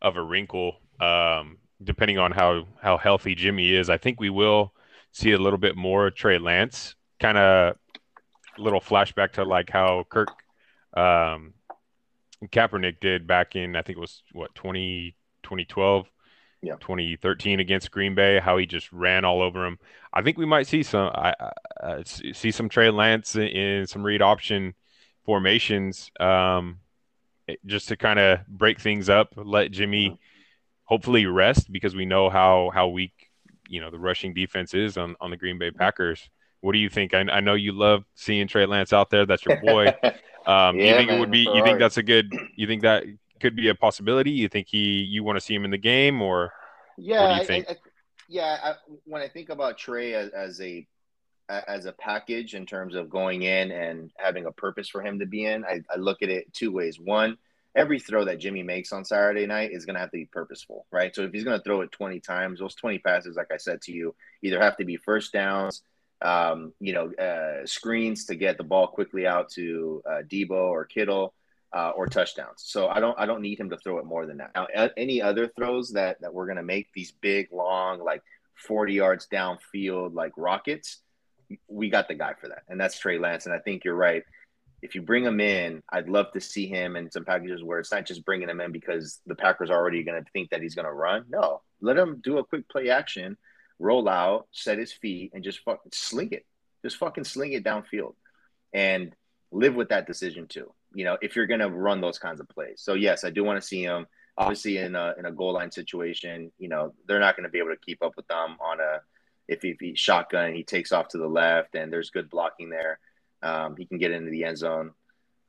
of 0.02 0.18
a 0.18 0.22
wrinkle, 0.22 0.78
um, 1.00 1.58
depending 1.84 2.20
on 2.20 2.32
how, 2.32 2.68
how 2.82 2.98
healthy 2.98 3.36
Jimmy 3.36 3.74
is. 3.74 3.90
I 3.90 3.98
think 3.98 4.20
we 4.20 4.30
will 4.30 4.74
see 5.12 5.32
a 5.32 5.38
little 5.38 5.60
bit 5.60 5.76
more 5.76 6.12
Trey 6.12 6.38
Lance, 6.38 6.96
kind 7.20 7.38
of 7.38 7.78
little 8.58 8.82
flashback 8.82 9.34
to 9.34 9.44
like 9.44 9.70
how 9.70 10.06
Kirk, 10.10 10.30
um, 10.96 11.54
Kaepernick 12.46 13.00
did 13.00 13.28
back 13.28 13.56
in, 13.56 13.76
I 13.76 13.82
think 13.82 13.98
it 13.98 14.02
was 14.02 14.22
what, 14.34 14.54
20, 14.56 15.16
2012 15.44 16.08
yeah. 16.66 16.76
2013 16.80 17.60
against 17.60 17.92
Green 17.92 18.16
Bay, 18.16 18.40
how 18.40 18.58
he 18.58 18.66
just 18.66 18.92
ran 18.92 19.24
all 19.24 19.42
over 19.42 19.66
him. 19.66 19.78
I 20.14 20.22
think 20.22 20.38
we 20.38 20.46
might 20.46 20.68
see 20.68 20.84
some 20.84 21.12
I, 21.14 21.34
uh, 21.82 22.04
see 22.06 22.52
some 22.52 22.70
Trey 22.70 22.90
Lance 22.90 23.36
in 23.36 23.86
some 23.88 24.04
read 24.04 24.22
option 24.22 24.74
formations 25.26 26.12
um, 26.20 26.80
just 27.66 27.88
to 27.90 27.98
kind 27.98 28.20
of 28.20 28.46
break 28.48 28.80
things 28.80 29.10
up, 29.10 29.34
let 29.36 29.72
Jimmy 29.72 30.20
hopefully 30.86 31.26
rest 31.26 31.72
because 31.72 31.96
we 31.96 32.06
know 32.06 32.30
how 32.30 32.72
how 32.74 32.88
weak 32.88 33.30
you 33.68 33.82
know 33.82 33.92
the 33.92 34.00
rushing 34.00 34.34
defense 34.34 34.74
is 34.74 34.98
on 34.98 35.16
on 35.22 35.30
the 35.30 35.38
Green 35.38 35.60
Bay 35.60 35.72
Packers. 35.72 36.30
What 36.62 36.74
do 36.74 36.80
you 36.80 36.90
think? 36.90 37.14
I, 37.14 37.20
I 37.32 37.42
know 37.42 37.54
you 37.54 37.74
love 37.74 38.06
seeing 38.16 38.48
Trey 38.48 38.66
Lance 38.66 38.92
out 38.92 39.12
there. 39.12 39.26
That's 39.26 39.46
your 39.46 39.62
boy. 39.62 39.94
Um, 40.48 40.78
yeah, 40.78 40.92
you 40.92 40.98
think 40.98 41.10
man, 41.10 41.18
it 41.18 41.20
would 41.22 41.32
be? 41.32 41.40
You 41.40 41.64
think 41.64 41.80
that's 41.80 41.98
a 41.98 42.04
good? 42.04 42.32
You 42.56 42.68
think 42.68 42.84
that 42.84 43.04
could 43.40 43.56
be 43.56 43.70
a 43.70 43.76
possibility? 43.76 44.32
You 44.32 44.48
think 44.50 44.68
he 44.68 45.04
you 45.04 45.24
want 45.24 45.38
to 45.38 45.42
see 45.42 45.54
him 45.54 45.66
in 45.66 45.72
the 45.72 45.78
game 45.78 46.22
or 46.22 46.52
yeah, 46.98 47.22
what 47.22 47.34
do 47.34 47.42
you 47.42 47.48
think? 47.48 47.66
I, 47.70 47.74
I, 47.74 47.76
yeah, 48.28 48.58
I, 48.64 48.74
when 49.06 49.22
I 49.22 49.28
think 49.28 49.50
about 49.50 49.78
Trey 49.78 50.14
as, 50.14 50.30
as 50.30 50.62
a 50.62 50.88
as 51.48 51.86
a 51.86 51.92
package 51.92 52.56
in 52.56 52.66
terms 52.66 52.96
of 52.96 53.10
going 53.10 53.44
in 53.44 53.72
and 53.72 54.12
having 54.18 54.48
a 54.48 54.52
purpose 54.52 54.90
for 54.90 55.02
him 55.02 55.20
to 55.20 55.28
be 55.28 55.46
in, 55.46 55.64
I, 55.64 55.82
I 55.94 55.98
look 55.98 56.24
at 56.24 56.30
it 56.30 56.52
two 56.54 56.72
ways. 56.72 57.00
One, 57.00 57.38
every 57.76 58.00
throw 58.00 58.26
that 58.26 58.40
Jimmy 58.40 58.64
makes 58.64 58.92
on 58.92 59.06
Saturday 59.06 59.46
night 59.46 59.72
is 59.72 59.86
going 59.86 59.94
to 59.94 60.00
have 60.00 60.10
to 60.10 60.18
be 60.18 60.26
purposeful, 60.26 60.88
right? 60.92 61.14
So 61.14 61.22
if 61.24 61.34
he's 61.34 61.44
going 61.44 61.58
to 61.58 61.64
throw 61.64 61.82
it 61.82 61.92
20 61.92 62.20
times, 62.20 62.60
those 62.60 62.74
20 62.74 63.00
passes, 63.00 63.36
like 63.36 63.52
I 63.54 63.58
said 63.58 63.82
to 63.84 63.92
you, 63.92 64.16
either 64.42 64.60
have 64.60 64.78
to 64.78 64.86
be 64.86 64.98
first 64.98 65.34
downs, 65.34 65.84
um, 66.22 66.74
you 66.80 66.94
know, 66.94 67.14
uh, 67.14 67.66
screens 67.66 68.26
to 68.26 68.36
get 68.36 68.58
the 68.58 68.64
ball 68.64 68.88
quickly 68.88 69.28
out 69.28 69.50
to 69.52 70.02
uh, 70.10 70.22
Deebo 70.28 70.52
or 70.52 70.86
Kittle, 70.86 71.34
uh, 71.76 71.92
or 71.96 72.08
touchdowns. 72.08 72.64
So 72.64 72.88
I 72.88 73.00
don't 73.00 73.20
I 73.20 73.26
don't 73.26 73.42
need 73.42 73.60
him 73.60 73.70
to 73.70 73.78
throw 73.78 74.00
it 74.00 74.06
more 74.06 74.26
than 74.26 74.38
that. 74.38 74.52
Now, 74.56 74.90
any 74.98 75.22
other 75.22 75.48
throws 75.48 75.92
that 75.92 76.22
that 76.22 76.34
we're 76.34 76.48
to 76.54 76.64
make 76.64 76.88
these 76.94 77.12
big, 77.12 77.50
long, 77.52 78.04
like 78.04 78.24
40 78.56 78.94
yards 78.94 79.28
downfield, 79.32 80.14
like 80.14 80.32
rockets, 80.38 81.02
we 81.68 81.90
got 81.90 82.08
the 82.08 82.16
guy 82.16 82.34
for 82.40 82.48
that, 82.48 82.64
and 82.70 82.80
that's 82.80 82.98
Trey 82.98 83.20
Lance. 83.20 83.46
And 83.46 83.54
I 83.54 83.60
think 83.60 83.84
you're 83.84 83.96
right 83.96 84.24
if 84.86 84.94
you 84.94 85.02
bring 85.02 85.24
him 85.26 85.40
in, 85.40 85.82
I'd 85.90 86.10
love 86.10 86.32
to 86.34 86.40
see 86.40 86.68
him 86.68 86.96
in 86.96 87.10
some 87.10 87.26
packages 87.26 87.64
where 87.64 87.80
it's 87.80 87.92
not 87.92 88.06
just 88.06 88.24
bringing 88.24 88.50
him 88.50 88.62
in 88.62 88.72
because 88.72 89.20
the 89.26 89.34
Packers 89.34 89.72
are 89.72 89.78
already 89.78 90.04
going 90.04 90.24
to 90.24 90.32
think 90.32 90.52
that 90.52 90.62
he's 90.62 90.76
going 90.76 90.86
to 90.86 90.94
run. 90.94 91.26
No, 91.28 91.62
let 91.82 91.98
him 91.98 92.22
do 92.24 92.38
a 92.38 92.46
quick 92.46 92.70
play 92.70 92.90
action, 92.90 93.36
roll 93.80 94.08
out, 94.08 94.48
set 94.52 94.78
his 94.78 94.94
feet, 94.94 95.32
and 95.34 95.44
just 95.44 95.60
fucking 95.60 95.92
sling 95.92 96.34
it. 96.34 96.46
Just 96.84 96.98
fucking 96.98 97.24
sling 97.24 97.54
it 97.54 97.64
downfield, 97.64 98.14
and 98.74 99.16
live 99.52 99.74
with 99.74 99.90
that 99.90 100.06
decision 100.06 100.48
too. 100.48 100.72
You 100.96 101.06
know, 101.06 101.18
if 101.22 101.36
you're 101.36 101.46
going 101.46 101.60
to 101.60 101.70
run 101.70 102.02
those 102.02 102.18
kinds 102.18 102.40
of 102.40 102.50
plays. 102.50 102.78
So 102.78 102.94
yes, 102.94 103.24
I 103.24 103.30
do 103.30 103.44
want 103.44 103.62
to 103.62 103.68
see 103.68 103.84
him. 103.84 104.08
Obviously, 104.38 104.78
in 104.78 104.96
a 104.96 105.14
in 105.18 105.26
a 105.26 105.32
goal 105.32 105.54
line 105.54 105.72
situation, 105.72 106.52
you 106.58 106.70
know 106.70 106.94
they're 107.08 107.20
not 107.20 107.36
going 107.36 107.46
to 107.46 107.50
be 107.50 107.60
able 107.60 107.70
to 107.70 107.78
keep 107.86 108.04
up 108.04 108.14
with 108.18 108.28
them 108.28 108.58
on 108.60 108.80
a 108.80 109.02
if 109.48 109.62
he, 109.62 109.70
if 109.70 109.80
he 109.80 109.96
shotgun 109.96 110.56
he 110.56 110.64
takes 110.64 110.92
off 110.92 111.10
to 111.10 111.18
the 111.18 111.28
left 111.28 111.76
and 111.76 111.94
there's 111.94 112.10
good 112.10 112.30
blocking 112.30 112.70
there 112.70 113.00
um, 113.46 113.76
he 113.78 113.86
can 113.86 114.00
get 114.00 114.12
into 114.12 114.32
the 114.32 114.44
end 114.44 114.58
zone. 114.58 114.92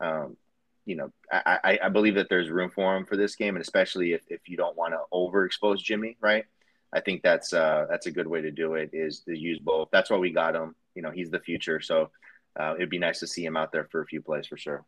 Um, 0.00 0.36
you 0.84 0.94
know, 0.94 1.10
I, 1.32 1.80
I, 1.82 1.88
believe 1.88 2.14
that 2.14 2.28
there's 2.28 2.48
room 2.48 2.70
for 2.70 2.94
him 2.94 3.06
for 3.06 3.16
this 3.16 3.34
game, 3.34 3.56
and 3.56 3.62
especially 3.62 4.12
if, 4.12 4.20
if 4.28 4.42
you 4.46 4.56
don't 4.56 4.76
want 4.76 4.92
to 4.92 5.00
overexpose 5.12 5.78
Jimmy, 5.78 6.16
right? 6.20 6.44
I 6.92 7.00
think 7.00 7.22
that's 7.22 7.52
uh, 7.52 7.86
that's 7.90 8.06
a 8.06 8.12
good 8.12 8.28
way 8.28 8.42
to 8.42 8.52
do 8.52 8.74
it 8.74 8.90
is 8.92 9.20
to 9.20 9.36
use 9.36 9.58
both. 9.58 9.88
That's 9.90 10.10
why 10.10 10.18
we 10.18 10.30
got 10.30 10.54
him. 10.54 10.76
You 10.94 11.02
know, 11.02 11.10
he's 11.10 11.30
the 11.30 11.40
future, 11.40 11.80
so 11.80 12.10
uh, 12.58 12.74
it'd 12.76 12.90
be 12.90 13.00
nice 13.00 13.18
to 13.20 13.26
see 13.26 13.44
him 13.44 13.56
out 13.56 13.72
there 13.72 13.88
for 13.90 14.00
a 14.00 14.06
few 14.06 14.22
plays 14.22 14.46
for 14.46 14.56
sure. 14.56 14.84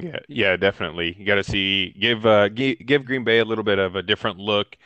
Yeah, 0.00 0.18
yeah, 0.28 0.56
definitely. 0.56 1.14
You 1.18 1.24
got 1.24 1.36
to 1.36 1.44
see 1.44 1.94
give 1.98 2.26
uh 2.26 2.48
give, 2.48 2.78
give 2.84 3.04
Green 3.04 3.24
Bay 3.24 3.38
a 3.38 3.44
little 3.44 3.64
bit 3.64 3.78
of 3.78 3.94
a 3.96 4.02
different 4.02 4.38
look 4.38 4.76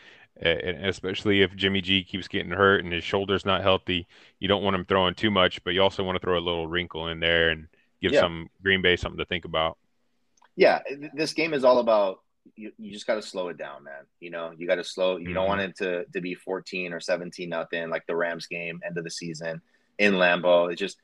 and 0.40 0.86
especially 0.86 1.42
if 1.42 1.54
Jimmy 1.56 1.80
G 1.80 2.04
keeps 2.04 2.28
getting 2.28 2.52
hurt 2.52 2.84
and 2.84 2.92
his 2.92 3.02
shoulder's 3.02 3.44
not 3.44 3.62
healthy, 3.62 4.06
you 4.38 4.46
don't 4.46 4.62
want 4.62 4.76
him 4.76 4.84
throwing 4.84 5.14
too 5.14 5.30
much, 5.30 5.62
but 5.64 5.74
you 5.74 5.82
also 5.82 6.04
want 6.04 6.16
to 6.16 6.24
throw 6.24 6.38
a 6.38 6.40
little 6.40 6.68
wrinkle 6.68 7.08
in 7.08 7.20
there 7.20 7.50
and 7.50 7.66
give 8.00 8.12
yeah. 8.12 8.20
some 8.20 8.48
Green 8.62 8.80
Bay 8.80 8.96
something 8.96 9.18
to 9.18 9.24
think 9.24 9.44
about. 9.44 9.78
Yeah, 10.54 10.80
this 11.14 11.32
game 11.32 11.54
is 11.54 11.64
all 11.64 11.78
about 11.78 12.20
you, 12.56 12.72
you 12.78 12.92
just 12.92 13.06
got 13.06 13.16
to 13.16 13.22
slow 13.22 13.48
it 13.48 13.58
down, 13.58 13.84
man. 13.84 14.06
You 14.20 14.30
know, 14.30 14.52
you 14.56 14.66
got 14.66 14.76
to 14.76 14.84
slow. 14.84 15.16
You 15.16 15.26
mm-hmm. 15.26 15.34
don't 15.34 15.48
want 15.48 15.60
it 15.60 15.76
to 15.78 16.04
to 16.06 16.20
be 16.20 16.34
14 16.34 16.92
or 16.92 17.00
17 17.00 17.48
nothing 17.48 17.90
like 17.90 18.06
the 18.06 18.16
Rams 18.16 18.46
game 18.46 18.80
end 18.84 18.96
of 18.96 19.04
the 19.04 19.10
season 19.10 19.60
in 19.98 20.14
Lambeau. 20.14 20.70
It's 20.70 20.78
just 20.78 20.98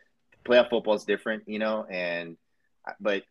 playoff 0.44 0.70
football 0.70 0.94
is 0.94 1.04
different, 1.04 1.44
you 1.46 1.58
know, 1.58 1.84
and 1.90 2.36
but 3.00 3.24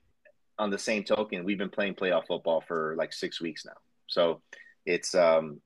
on 0.60 0.69
the 0.69 0.77
same 0.77 1.03
token, 1.03 1.43
we've 1.43 1.57
been 1.57 1.69
playing 1.69 1.95
playoff 1.95 2.27
football 2.27 2.62
for 2.62 2.95
like 2.98 3.13
6 3.13 3.41
weeks 3.41 3.65
now. 3.65 3.74
So, 4.07 4.41
it's 4.86 5.15
um 5.15 5.62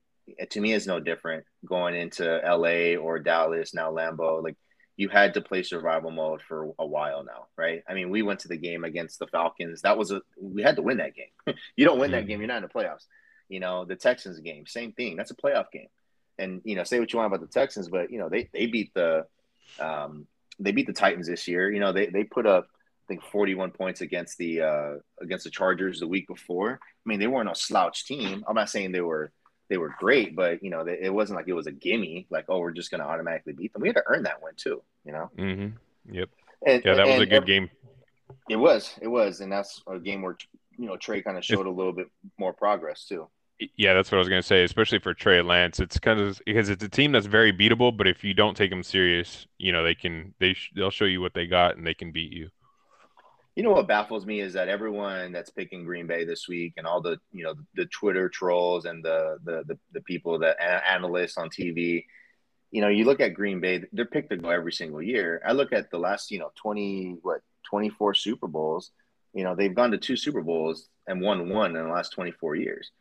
to 0.50 0.60
me 0.60 0.72
is 0.72 0.86
no 0.86 1.00
different 1.00 1.44
going 1.64 1.94
into 1.94 2.40
LA 2.44 3.00
or 3.00 3.18
Dallas 3.18 3.74
now 3.74 3.90
Lambeau. 3.90 4.42
Like 4.42 4.56
you 4.96 5.08
had 5.08 5.34
to 5.34 5.40
play 5.40 5.62
survival 5.62 6.10
mode 6.10 6.42
for 6.42 6.72
a 6.78 6.86
while 6.86 7.24
now, 7.24 7.46
right? 7.56 7.82
I 7.88 7.94
mean, 7.94 8.10
we 8.10 8.22
went 8.22 8.40
to 8.40 8.48
the 8.48 8.56
game 8.56 8.84
against 8.84 9.18
the 9.18 9.28
Falcons. 9.28 9.82
That 9.82 9.96
was 9.96 10.10
a 10.10 10.22
we 10.40 10.62
had 10.62 10.76
to 10.76 10.82
win 10.82 10.98
that 10.98 11.14
game. 11.14 11.56
you 11.76 11.84
don't 11.84 11.98
win 11.98 12.10
that 12.10 12.22
mm-hmm. 12.22 12.28
game, 12.28 12.40
you're 12.40 12.48
not 12.48 12.62
in 12.62 12.62
the 12.64 12.68
playoffs. 12.68 13.04
You 13.48 13.60
know, 13.60 13.84
the 13.84 13.96
Texans 13.96 14.40
game, 14.40 14.66
same 14.66 14.92
thing. 14.92 15.16
That's 15.16 15.30
a 15.30 15.36
playoff 15.36 15.70
game. 15.72 15.88
And 16.38 16.60
you 16.64 16.74
know, 16.76 16.84
say 16.84 17.00
what 17.00 17.12
you 17.12 17.18
want 17.18 17.32
about 17.32 17.40
the 17.40 17.52
Texans, 17.52 17.88
but 17.88 18.10
you 18.10 18.18
know, 18.18 18.28
they 18.28 18.48
they 18.52 18.66
beat 18.66 18.92
the 18.94 19.26
um 19.80 20.26
they 20.58 20.72
beat 20.72 20.86
the 20.86 20.92
Titans 20.92 21.28
this 21.28 21.48
year. 21.48 21.70
You 21.70 21.80
know, 21.80 21.92
they 21.92 22.06
they 22.06 22.24
put 22.24 22.46
up 22.46 22.68
I 23.08 23.14
think 23.14 23.24
41 23.24 23.70
points 23.70 24.02
against 24.02 24.36
the 24.36 24.60
uh 24.60 24.94
against 25.20 25.44
the 25.44 25.50
Chargers 25.50 26.00
the 26.00 26.06
week 26.06 26.28
before. 26.28 26.78
I 26.82 27.08
mean, 27.08 27.18
they 27.18 27.26
weren't 27.26 27.50
a 27.50 27.54
slouch 27.54 28.04
team. 28.04 28.44
I'm 28.46 28.54
not 28.54 28.68
saying 28.68 28.92
they 28.92 29.00
were 29.00 29.32
they 29.70 29.78
were 29.78 29.94
great, 29.98 30.36
but 30.36 30.62
you 30.62 30.68
know, 30.68 30.84
they, 30.84 30.98
it 31.00 31.12
wasn't 31.12 31.38
like 31.38 31.48
it 31.48 31.54
was 31.54 31.66
a 31.66 31.72
gimme. 31.72 32.26
Like, 32.30 32.46
oh, 32.48 32.58
we're 32.58 32.72
just 32.72 32.90
going 32.90 33.00
to 33.00 33.06
automatically 33.06 33.54
beat 33.54 33.72
them. 33.72 33.82
We 33.82 33.88
had 33.88 33.96
to 33.96 34.02
earn 34.06 34.24
that 34.24 34.42
one 34.42 34.52
too. 34.56 34.82
You 35.04 35.12
know. 35.12 35.30
Mm-hmm. 35.38 36.14
Yep. 36.14 36.28
And, 36.66 36.82
yeah, 36.84 36.94
that 36.94 37.06
was 37.06 37.20
a 37.20 37.26
good 37.26 37.46
game. 37.46 37.70
It 38.50 38.56
was. 38.56 38.94
It 39.00 39.08
was, 39.08 39.40
and 39.40 39.50
that's 39.50 39.82
a 39.86 39.98
game 39.98 40.20
where 40.20 40.36
you 40.76 40.86
know 40.86 40.96
Trey 40.98 41.22
kind 41.22 41.38
of 41.38 41.44
showed 41.44 41.66
a 41.66 41.70
little 41.70 41.92
bit 41.94 42.08
more 42.38 42.52
progress 42.52 43.06
too. 43.06 43.28
Yeah, 43.76 43.94
that's 43.94 44.12
what 44.12 44.18
I 44.18 44.20
was 44.20 44.28
going 44.28 44.42
to 44.42 44.46
say. 44.46 44.64
Especially 44.64 44.98
for 44.98 45.14
Trey 45.14 45.40
Lance, 45.40 45.80
it's 45.80 45.98
kind 45.98 46.20
of 46.20 46.40
because 46.44 46.68
it's 46.68 46.84
a 46.84 46.88
team 46.90 47.12
that's 47.12 47.26
very 47.26 47.54
beatable. 47.54 47.96
But 47.96 48.06
if 48.06 48.22
you 48.22 48.34
don't 48.34 48.56
take 48.56 48.70
them 48.70 48.82
serious, 48.82 49.46
you 49.56 49.72
know 49.72 49.82
they 49.82 49.94
can 49.94 50.34
they 50.40 50.54
they'll 50.76 50.90
show 50.90 51.06
you 51.06 51.22
what 51.22 51.32
they 51.32 51.46
got 51.46 51.76
and 51.76 51.86
they 51.86 51.94
can 51.94 52.12
beat 52.12 52.32
you 52.32 52.50
you 53.58 53.64
know 53.64 53.72
what 53.72 53.88
baffles 53.88 54.24
me 54.24 54.38
is 54.38 54.52
that 54.52 54.68
everyone 54.68 55.32
that's 55.32 55.50
picking 55.50 55.84
Green 55.84 56.06
Bay 56.06 56.24
this 56.24 56.46
week 56.46 56.74
and 56.76 56.86
all 56.86 57.00
the 57.00 57.18
you 57.32 57.42
know 57.42 57.54
the 57.74 57.86
Twitter 57.86 58.28
trolls 58.28 58.84
and 58.84 59.04
the 59.04 59.36
the 59.42 59.64
the, 59.66 59.78
the 59.94 60.00
people 60.02 60.38
that 60.38 60.62
analysts 60.88 61.36
on 61.36 61.50
TV, 61.50 62.04
you 62.70 62.80
know, 62.80 62.86
you 62.86 63.04
look 63.04 63.18
at 63.18 63.34
Green 63.34 63.58
Bay, 63.58 63.82
they're 63.92 64.04
picked 64.04 64.30
to 64.30 64.36
go 64.36 64.50
every 64.50 64.70
single 64.70 65.02
year. 65.02 65.42
I 65.44 65.54
look 65.54 65.72
at 65.72 65.90
the 65.90 65.98
last 65.98 66.30
you 66.30 66.38
know 66.38 66.52
twenty 66.54 67.16
what 67.22 67.40
twenty 67.68 67.88
four 67.88 68.14
Super 68.14 68.46
Bowls, 68.46 68.92
you 69.34 69.42
know, 69.42 69.56
they've 69.56 69.74
gone 69.74 69.90
to 69.90 69.98
two 69.98 70.16
Super 70.16 70.42
Bowls 70.42 70.88
and 71.08 71.20
won 71.20 71.48
one 71.48 71.74
in 71.74 71.82
the 71.82 71.92
last 71.92 72.12
twenty 72.12 72.30
four 72.30 72.54
years. 72.54 72.92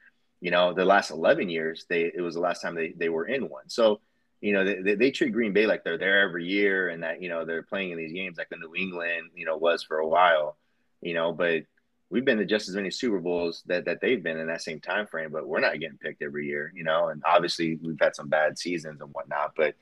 You 0.41 0.49
know, 0.49 0.73
the 0.73 0.85
last 0.85 1.11
eleven 1.11 1.49
years, 1.49 1.85
they 1.87 2.05
it 2.05 2.21
was 2.21 2.33
the 2.33 2.41
last 2.41 2.63
time 2.63 2.73
they 2.73 2.95
they 2.97 3.09
were 3.09 3.27
in 3.27 3.47
one. 3.47 3.69
So 3.69 4.01
you 4.41 4.53
know, 4.53 4.63
they, 4.63 4.95
they 4.95 5.11
treat 5.11 5.33
Green 5.33 5.53
Bay 5.53 5.65
like 5.65 5.83
they're 5.83 5.97
there 5.97 6.21
every 6.21 6.45
year 6.45 6.89
and 6.89 7.03
that, 7.03 7.21
you 7.21 7.29
know, 7.29 7.45
they're 7.45 7.63
playing 7.63 7.91
in 7.91 7.97
these 7.97 8.13
games 8.13 8.37
like 8.37 8.49
the 8.49 8.57
New 8.57 8.75
England, 8.75 9.31
you 9.35 9.45
know, 9.45 9.57
was 9.57 9.83
for 9.83 9.97
a 9.97 10.07
while, 10.07 10.57
you 11.01 11.13
know, 11.13 11.31
but 11.31 11.63
we've 12.09 12.25
been 12.25 12.37
to 12.37 12.45
just 12.45 12.69
as 12.69 12.75
many 12.75 12.91
Super 12.91 13.19
Bowls 13.19 13.63
that, 13.65 13.85
that 13.85 13.99
they've 13.99 14.21
been 14.21 14.37
in 14.37 14.47
that 14.47 14.61
same 14.61 14.79
time 14.79 15.07
frame, 15.07 15.31
but 15.31 15.47
we're 15.47 15.59
not 15.59 15.79
getting 15.79 15.97
picked 15.97 16.21
every 16.21 16.45
year, 16.45 16.71
you 16.75 16.83
know, 16.83 17.09
and 17.09 17.21
obviously 17.25 17.79
we've 17.81 17.99
had 17.99 18.15
some 18.15 18.29
bad 18.29 18.59
seasons 18.59 19.01
and 19.01 19.11
whatnot, 19.13 19.53
but 19.57 19.75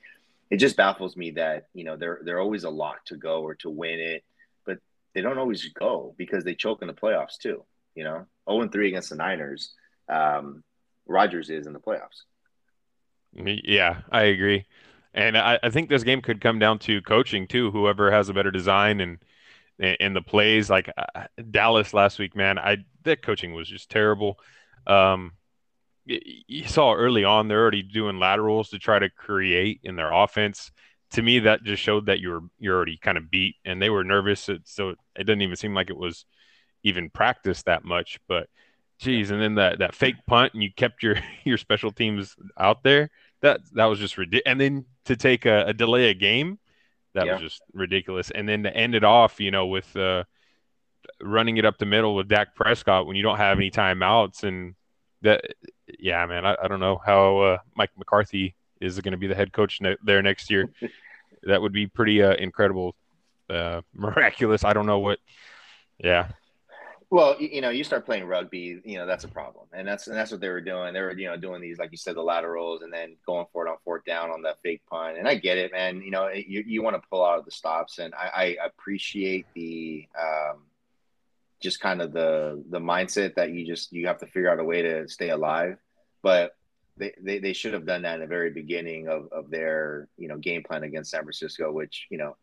it 0.50 0.58
just 0.58 0.78
baffles 0.78 1.18
me 1.18 1.32
that, 1.32 1.68
you 1.74 1.84
know, 1.84 1.98
they're, 1.98 2.22
they're 2.24 2.40
always 2.40 2.64
a 2.64 2.70
lock 2.70 3.04
to 3.06 3.18
go 3.18 3.42
or 3.42 3.56
to 3.56 3.70
win 3.70 4.00
it, 4.00 4.24
but 4.66 4.78
they 5.14 5.22
don't 5.22 5.38
always 5.38 5.68
go 5.74 6.16
because 6.18 6.44
they 6.44 6.56
choke 6.56 6.82
in 6.82 6.88
the 6.88 6.94
playoffs 6.94 7.38
too, 7.38 7.64
you 7.94 8.06
know, 8.06 8.26
0 8.50 8.70
3 8.70 8.88
against 8.88 9.10
the 9.10 9.16
Niners. 9.16 9.74
Um, 10.08 10.64
Rodgers 11.08 11.50
is 11.50 11.68
in 11.68 11.74
the 11.74 11.80
playoffs. 11.80 12.24
Yeah, 13.36 14.02
I 14.12 14.24
agree. 14.24 14.66
And 15.14 15.38
I, 15.38 15.60
I 15.64 15.70
think 15.70 15.90
this 15.90 16.04
game 16.04 16.22
could 16.22 16.42
come 16.42 16.60
down 16.60 16.80
to 16.80 17.02
coaching 17.02 17.48
too. 17.48 17.72
Whoever 17.72 18.12
has 18.12 18.30
a 18.30 18.34
better 18.34 18.52
design 18.52 19.00
and 19.02 19.18
in 19.80 20.14
the 20.14 20.22
plays, 20.22 20.70
like 20.70 20.90
Dallas 21.52 21.94
last 21.94 22.20
week, 22.20 22.36
man, 22.36 22.60
I 22.60 22.78
that 23.04 23.22
coaching 23.24 23.54
was 23.54 23.68
just 23.70 23.90
terrible. 23.90 24.40
Um, 24.88 25.34
you 26.06 26.68
saw 26.68 26.94
early 26.94 27.24
on 27.24 27.48
they're 27.48 27.62
already 27.62 27.84
doing 27.84 28.20
laterals 28.20 28.70
to 28.70 28.80
try 28.80 29.00
to 29.00 29.10
create 29.10 29.82
in 29.84 29.96
their 29.96 30.12
offense. 30.14 30.72
To 31.12 31.22
me, 31.22 31.40
that 31.40 31.64
just 31.64 31.84
showed 31.84 32.08
that 32.08 32.20
you're 32.20 32.42
you're 32.60 32.76
already 32.76 32.98
kind 32.98 33.18
of 33.18 33.32
beat, 33.32 33.56
and 33.66 33.82
they 33.82 33.90
were 33.90 34.04
nervous. 34.04 34.50
So 34.66 34.90
it 34.90 34.98
didn't 35.18 35.44
even 35.44 35.56
seem 35.56 35.74
like 35.76 35.90
it 35.90 35.98
was 35.98 36.26
even 36.84 37.10
practiced 37.10 37.66
that 37.66 37.84
much. 37.84 38.20
But 38.28 38.48
geez, 39.00 39.32
and 39.32 39.42
then 39.42 39.56
that 39.56 39.80
that 39.80 39.96
fake 39.96 40.16
punt, 40.28 40.54
and 40.54 40.64
you 40.64 40.72
kept 40.74 41.04
your 41.04 41.18
your 41.46 41.58
special 41.58 41.92
teams 41.92 42.36
out 42.58 42.84
there 42.84 43.10
that 43.42 43.62
that 43.74 43.86
was 43.86 44.00
just 44.00 44.18
ridiculous. 44.18 44.44
And 44.46 44.60
then 44.60 44.86
to 45.06 45.16
take 45.16 45.46
a, 45.46 45.66
a, 45.68 45.74
delay 45.74 46.10
a 46.10 46.14
game, 46.14 46.60
that 47.14 47.26
yeah. 47.26 47.34
was 47.34 47.42
just 47.42 47.62
ridiculous. 47.74 48.32
And 48.32 48.48
then 48.48 48.64
to 48.64 48.76
end 48.76 48.96
it 48.96 49.04
off, 49.04 49.40
you 49.40 49.52
know, 49.52 49.68
with 49.68 49.96
uh, 49.96 50.24
running 51.22 51.58
it 51.58 51.66
up 51.66 51.78
the 51.78 51.86
middle 51.86 52.16
with 52.16 52.28
Dak 52.28 52.56
Prescott 52.56 53.06
when 53.06 53.16
you 53.16 53.24
don't 53.24 53.38
have 53.38 53.58
any 53.58 53.72
timeouts, 53.72 54.44
and 54.44 54.76
that, 55.22 55.42
yeah, 56.00 56.26
man, 56.26 56.46
I, 56.46 56.56
I 56.62 56.68
don't 56.68 56.80
know 56.80 57.00
how 57.04 57.40
uh, 57.40 57.58
Mike 57.76 57.92
McCarthy 57.98 58.56
is 58.82 59.00
going 59.00 59.14
to 59.14 59.18
be 59.18 59.28
the 59.28 59.36
head 59.36 59.54
coach 59.54 59.80
ne- 59.82 59.98
there 60.04 60.22
next 60.22 60.50
year. 60.50 60.72
that 61.44 61.62
would 61.62 61.74
be 61.74 61.88
pretty 61.88 62.22
uh, 62.22 62.36
incredible, 62.36 62.96
uh, 63.50 63.82
miraculous. 63.94 64.64
I 64.64 64.74
don't 64.74 64.86
know 64.86 65.00
what. 65.00 65.20
Yeah, 65.98 66.30
well, 67.16 67.38
you 67.40 67.62
know, 67.62 67.70
you 67.70 67.86
start 67.86 68.06
playing 68.06 68.26
rugby, 68.26 68.82
you 68.84 68.98
know, 68.98 69.06
that's 69.06 69.24
a 69.24 69.30
problem, 69.30 69.68
and 69.72 69.88
that's 69.88 70.08
and 70.08 70.18
that's 70.18 70.32
what 70.32 70.42
they 70.42 70.50
were 70.50 70.60
doing. 70.60 70.94
They 70.94 71.00
were, 71.00 71.18
you 71.18 71.28
know, 71.28 71.38
doing 71.38 71.62
these, 71.62 71.80
like 71.80 71.92
you 71.92 71.98
said, 71.98 72.18
the 72.18 72.22
laterals, 72.22 72.82
and 72.82 72.92
then 72.92 73.16
going 73.26 73.46
for 73.54 73.66
it 73.66 73.70
on 73.70 73.78
fourth 73.86 74.04
down 74.04 74.32
on 74.32 74.42
that 74.42 74.58
fake 74.62 74.82
punt. 74.90 75.18
And 75.18 75.26
I 75.26 75.36
get 75.36 75.58
it, 75.58 75.72
man. 75.72 76.02
You 76.02 76.12
know, 76.12 76.28
you 76.28 76.62
you 76.68 76.84
want 76.84 77.02
to 77.02 77.08
pull 77.10 77.24
out 77.24 77.40
of 77.40 77.46
the 77.46 77.52
stops, 77.52 78.00
and 78.00 78.14
I, 78.14 78.58
I 78.60 78.66
appreciate 78.66 79.46
the 79.56 80.06
um, 80.20 80.64
just 81.62 81.80
kind 81.80 82.02
of 82.02 82.12
the 82.12 82.62
the 82.70 82.80
mindset 82.80 83.36
that 83.36 83.52
you 83.52 83.66
just 83.66 83.94
you 83.94 84.08
have 84.08 84.20
to 84.20 84.28
figure 84.28 84.52
out 84.52 84.60
a 84.60 84.66
way 84.66 84.82
to 84.82 85.08
stay 85.08 85.30
alive. 85.30 85.78
But 86.22 86.58
they, 86.98 87.14
they, 87.22 87.40
they 87.40 87.54
should 87.54 87.74
have 87.74 87.86
done 87.86 88.02
that 88.02 88.16
in 88.16 88.22
the 88.22 88.28
very 88.28 88.50
beginning 88.50 89.08
of, 89.08 89.30
of 89.32 89.50
their 89.50 90.10
you 90.18 90.28
know 90.28 90.38
game 90.38 90.64
plan 90.64 90.84
against 90.84 91.12
San 91.12 91.22
Francisco, 91.22 91.72
which 91.72 92.08
you 92.10 92.18
know 92.18 92.36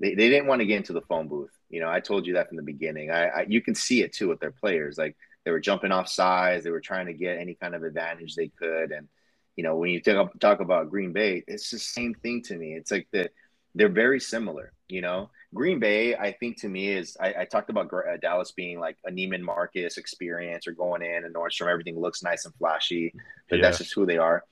they, 0.00 0.14
they 0.14 0.28
didn't 0.28 0.46
want 0.46 0.60
to 0.60 0.66
get 0.66 0.76
into 0.76 0.92
the 0.92 1.02
phone 1.02 1.28
booth. 1.28 1.50
You 1.68 1.80
know, 1.80 1.88
I 1.88 2.00
told 2.00 2.26
you 2.26 2.34
that 2.34 2.48
from 2.48 2.56
the 2.56 2.62
beginning. 2.62 3.10
I, 3.10 3.26
I 3.26 3.46
you 3.48 3.60
can 3.60 3.74
see 3.74 4.02
it 4.02 4.12
too 4.12 4.28
with 4.28 4.40
their 4.40 4.52
players. 4.52 4.98
Like 4.98 5.16
They 5.44 5.50
were 5.50 5.60
jumping 5.60 5.92
off 5.92 6.08
sides. 6.08 6.64
They 6.64 6.70
were 6.70 6.80
trying 6.80 7.06
to 7.06 7.12
get 7.12 7.38
any 7.38 7.54
kind 7.54 7.74
of 7.74 7.82
advantage 7.82 8.34
they 8.34 8.48
could. 8.48 8.92
And 8.92 9.08
you 9.56 9.64
know, 9.64 9.76
when 9.76 9.90
you 9.90 10.00
talk 10.00 10.38
talk 10.38 10.60
about 10.60 10.90
Green 10.90 11.12
Bay, 11.12 11.42
it's 11.46 11.70
the 11.70 11.78
same 11.78 12.14
thing 12.14 12.42
to 12.42 12.56
me. 12.56 12.74
It's 12.74 12.90
like 12.90 13.08
the 13.12 13.30
they're 13.74 13.88
very 13.88 14.20
similar. 14.20 14.72
You 14.88 15.00
know, 15.00 15.30
Green 15.52 15.80
Bay, 15.80 16.14
I 16.14 16.32
think 16.32 16.60
to 16.60 16.68
me 16.68 16.88
is 16.88 17.16
I, 17.20 17.34
I 17.40 17.44
talked 17.44 17.70
about 17.70 17.92
uh, 17.92 18.16
Dallas 18.18 18.52
being 18.52 18.78
like 18.78 18.96
a 19.06 19.10
Neiman 19.10 19.40
Marcus 19.40 19.98
experience 19.98 20.66
or 20.66 20.72
going 20.72 21.02
in 21.02 21.24
and 21.24 21.34
Nordstrom, 21.34 21.68
everything 21.68 21.98
looks 21.98 22.22
nice 22.22 22.44
and 22.44 22.54
flashy, 22.54 23.12
but 23.48 23.56
yeah. 23.56 23.62
that's 23.62 23.78
just 23.78 23.94
who 23.94 24.06
they 24.06 24.18
are. 24.18 24.44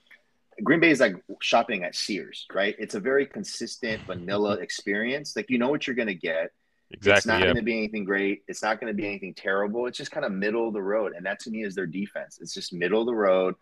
Green 0.63 0.81
Bay 0.81 0.91
is 0.91 1.01
like 1.01 1.17
shopping 1.41 1.85
at 1.85 1.95
Sears, 1.95 2.47
right? 2.53 2.77
It's 2.79 2.95
a 2.95 3.01
very 3.01 3.27
consistent 3.27 4.03
vanilla 4.07 4.55
mm-hmm. 4.55 4.63
experience. 4.63 5.35
Like 5.37 5.51
you 5.51 5.59
know 5.59 5.69
what 5.69 5.87
you're 5.87 5.97
going 5.97 6.09
to 6.09 6.15
get. 6.15 6.53
Exactly. 6.91 7.17
It's 7.17 7.27
not 7.27 7.41
yeah. 7.41 7.47
going 7.47 7.57
to 7.57 7.63
be 7.63 7.77
anything 7.77 8.05
great. 8.05 8.43
It's 8.47 8.63
not 8.63 8.81
going 8.81 8.93
to 8.93 8.97
be 8.97 9.07
anything 9.07 9.35
terrible. 9.35 9.87
It's 9.87 9.99
just 9.99 10.13
kind 10.13 10.25
of 10.25 10.33
middle 10.33 10.69
of 10.69 10.75
the 10.75 10.83
road, 10.83 11.15
and 11.17 11.27
that 11.27 11.41
to 11.41 11.51
me 11.51 11.65
is 11.65 11.75
their 11.75 11.87
defense. 11.87 12.39
It's 12.41 12.55
just 12.55 12.73
middle 12.73 13.01
of 13.01 13.07
the 13.07 13.15
road. 13.15 13.55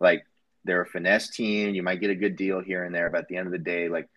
Like 0.00 0.24
they're 0.64 0.82
a 0.82 0.86
finesse 0.86 1.30
team. 1.30 1.74
You 1.74 1.82
might 1.82 2.00
get 2.00 2.10
a 2.10 2.14
good 2.14 2.36
deal 2.36 2.60
here 2.60 2.84
and 2.84 2.94
there, 2.94 3.10
but 3.10 3.22
at 3.22 3.28
the 3.28 3.36
end 3.36 3.46
of 3.46 3.52
the 3.52 3.58
day, 3.58 3.88
like 3.88 4.08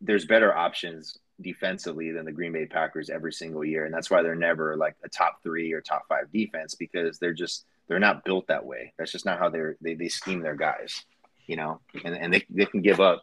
there's 0.00 0.24
better 0.24 0.54
options 0.54 1.18
defensively 1.40 2.12
than 2.12 2.24
the 2.24 2.32
Green 2.32 2.52
Bay 2.52 2.66
Packers 2.66 3.10
every 3.10 3.32
single 3.32 3.64
year, 3.64 3.84
and 3.84 3.94
that's 3.94 4.10
why 4.10 4.22
they're 4.22 4.34
never 4.34 4.76
like 4.76 4.96
a 5.04 5.08
top 5.08 5.42
three 5.42 5.72
or 5.72 5.80
top 5.80 6.06
five 6.08 6.32
defense 6.32 6.74
because 6.74 7.18
they're 7.18 7.34
just 7.34 7.66
they're 7.88 8.00
not 8.00 8.24
built 8.24 8.48
that 8.48 8.64
way. 8.64 8.92
That's 8.98 9.12
just 9.12 9.26
not 9.26 9.38
how 9.38 9.48
they're 9.48 9.76
they, 9.80 9.94
they 9.94 10.08
scheme 10.08 10.40
their 10.40 10.56
guys 10.56 11.04
you 11.46 11.56
know, 11.56 11.80
and, 12.04 12.16
and 12.16 12.34
they, 12.34 12.44
they 12.50 12.66
can 12.66 12.82
give 12.82 13.00
up 13.00 13.22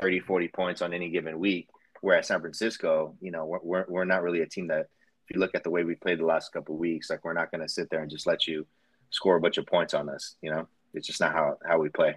30, 0.00 0.20
40 0.20 0.48
points 0.48 0.82
on 0.82 0.92
any 0.92 1.10
given 1.10 1.38
week. 1.38 1.68
Whereas 2.00 2.26
San 2.26 2.40
Francisco, 2.40 3.16
you 3.20 3.30
know, 3.30 3.44
we're, 3.62 3.84
we're 3.88 4.04
not 4.04 4.22
really 4.22 4.42
a 4.42 4.46
team 4.46 4.68
that, 4.68 4.86
if 5.26 5.34
you 5.34 5.40
look 5.40 5.54
at 5.54 5.64
the 5.64 5.70
way 5.70 5.84
we 5.84 5.94
played 5.94 6.18
the 6.18 6.26
last 6.26 6.52
couple 6.52 6.76
weeks, 6.76 7.08
like 7.08 7.24
we're 7.24 7.32
not 7.32 7.50
going 7.50 7.62
to 7.62 7.68
sit 7.68 7.88
there 7.88 8.02
and 8.02 8.10
just 8.10 8.26
let 8.26 8.46
you 8.46 8.66
score 9.08 9.36
a 9.36 9.40
bunch 9.40 9.56
of 9.56 9.66
points 9.66 9.94
on 9.94 10.10
us. 10.10 10.36
You 10.42 10.50
know, 10.50 10.68
it's 10.92 11.06
just 11.06 11.20
not 11.20 11.32
how, 11.32 11.56
how 11.66 11.78
we 11.78 11.88
play. 11.88 12.16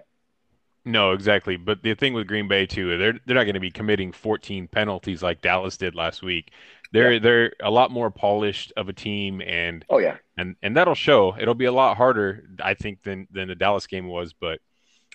No, 0.84 1.12
exactly. 1.12 1.56
But 1.56 1.82
the 1.82 1.94
thing 1.94 2.14
with 2.14 2.26
Green 2.26 2.48
Bay 2.48 2.64
too, 2.66 2.96
they're 2.96 3.18
they're 3.26 3.36
not 3.36 3.44
going 3.44 3.54
to 3.54 3.60
be 3.60 3.70
committing 3.70 4.12
14 4.12 4.68
penalties 4.68 5.22
like 5.22 5.42
Dallas 5.42 5.76
did 5.76 5.94
last 5.94 6.22
week. 6.22 6.50
They're 6.92 7.14
yeah. 7.14 7.18
they're 7.18 7.52
a 7.62 7.70
lot 7.70 7.90
more 7.90 8.10
polished 8.10 8.72
of 8.76 8.88
a 8.88 8.92
team, 8.94 9.42
and 9.42 9.84
oh 9.90 9.98
yeah, 9.98 10.16
and 10.38 10.56
and 10.62 10.76
that'll 10.76 10.94
show. 10.94 11.36
It'll 11.38 11.54
be 11.54 11.66
a 11.66 11.72
lot 11.72 11.98
harder, 11.98 12.48
I 12.62 12.72
think, 12.72 13.02
than 13.02 13.28
than 13.30 13.48
the 13.48 13.54
Dallas 13.54 13.86
game 13.86 14.06
was. 14.06 14.32
But 14.32 14.60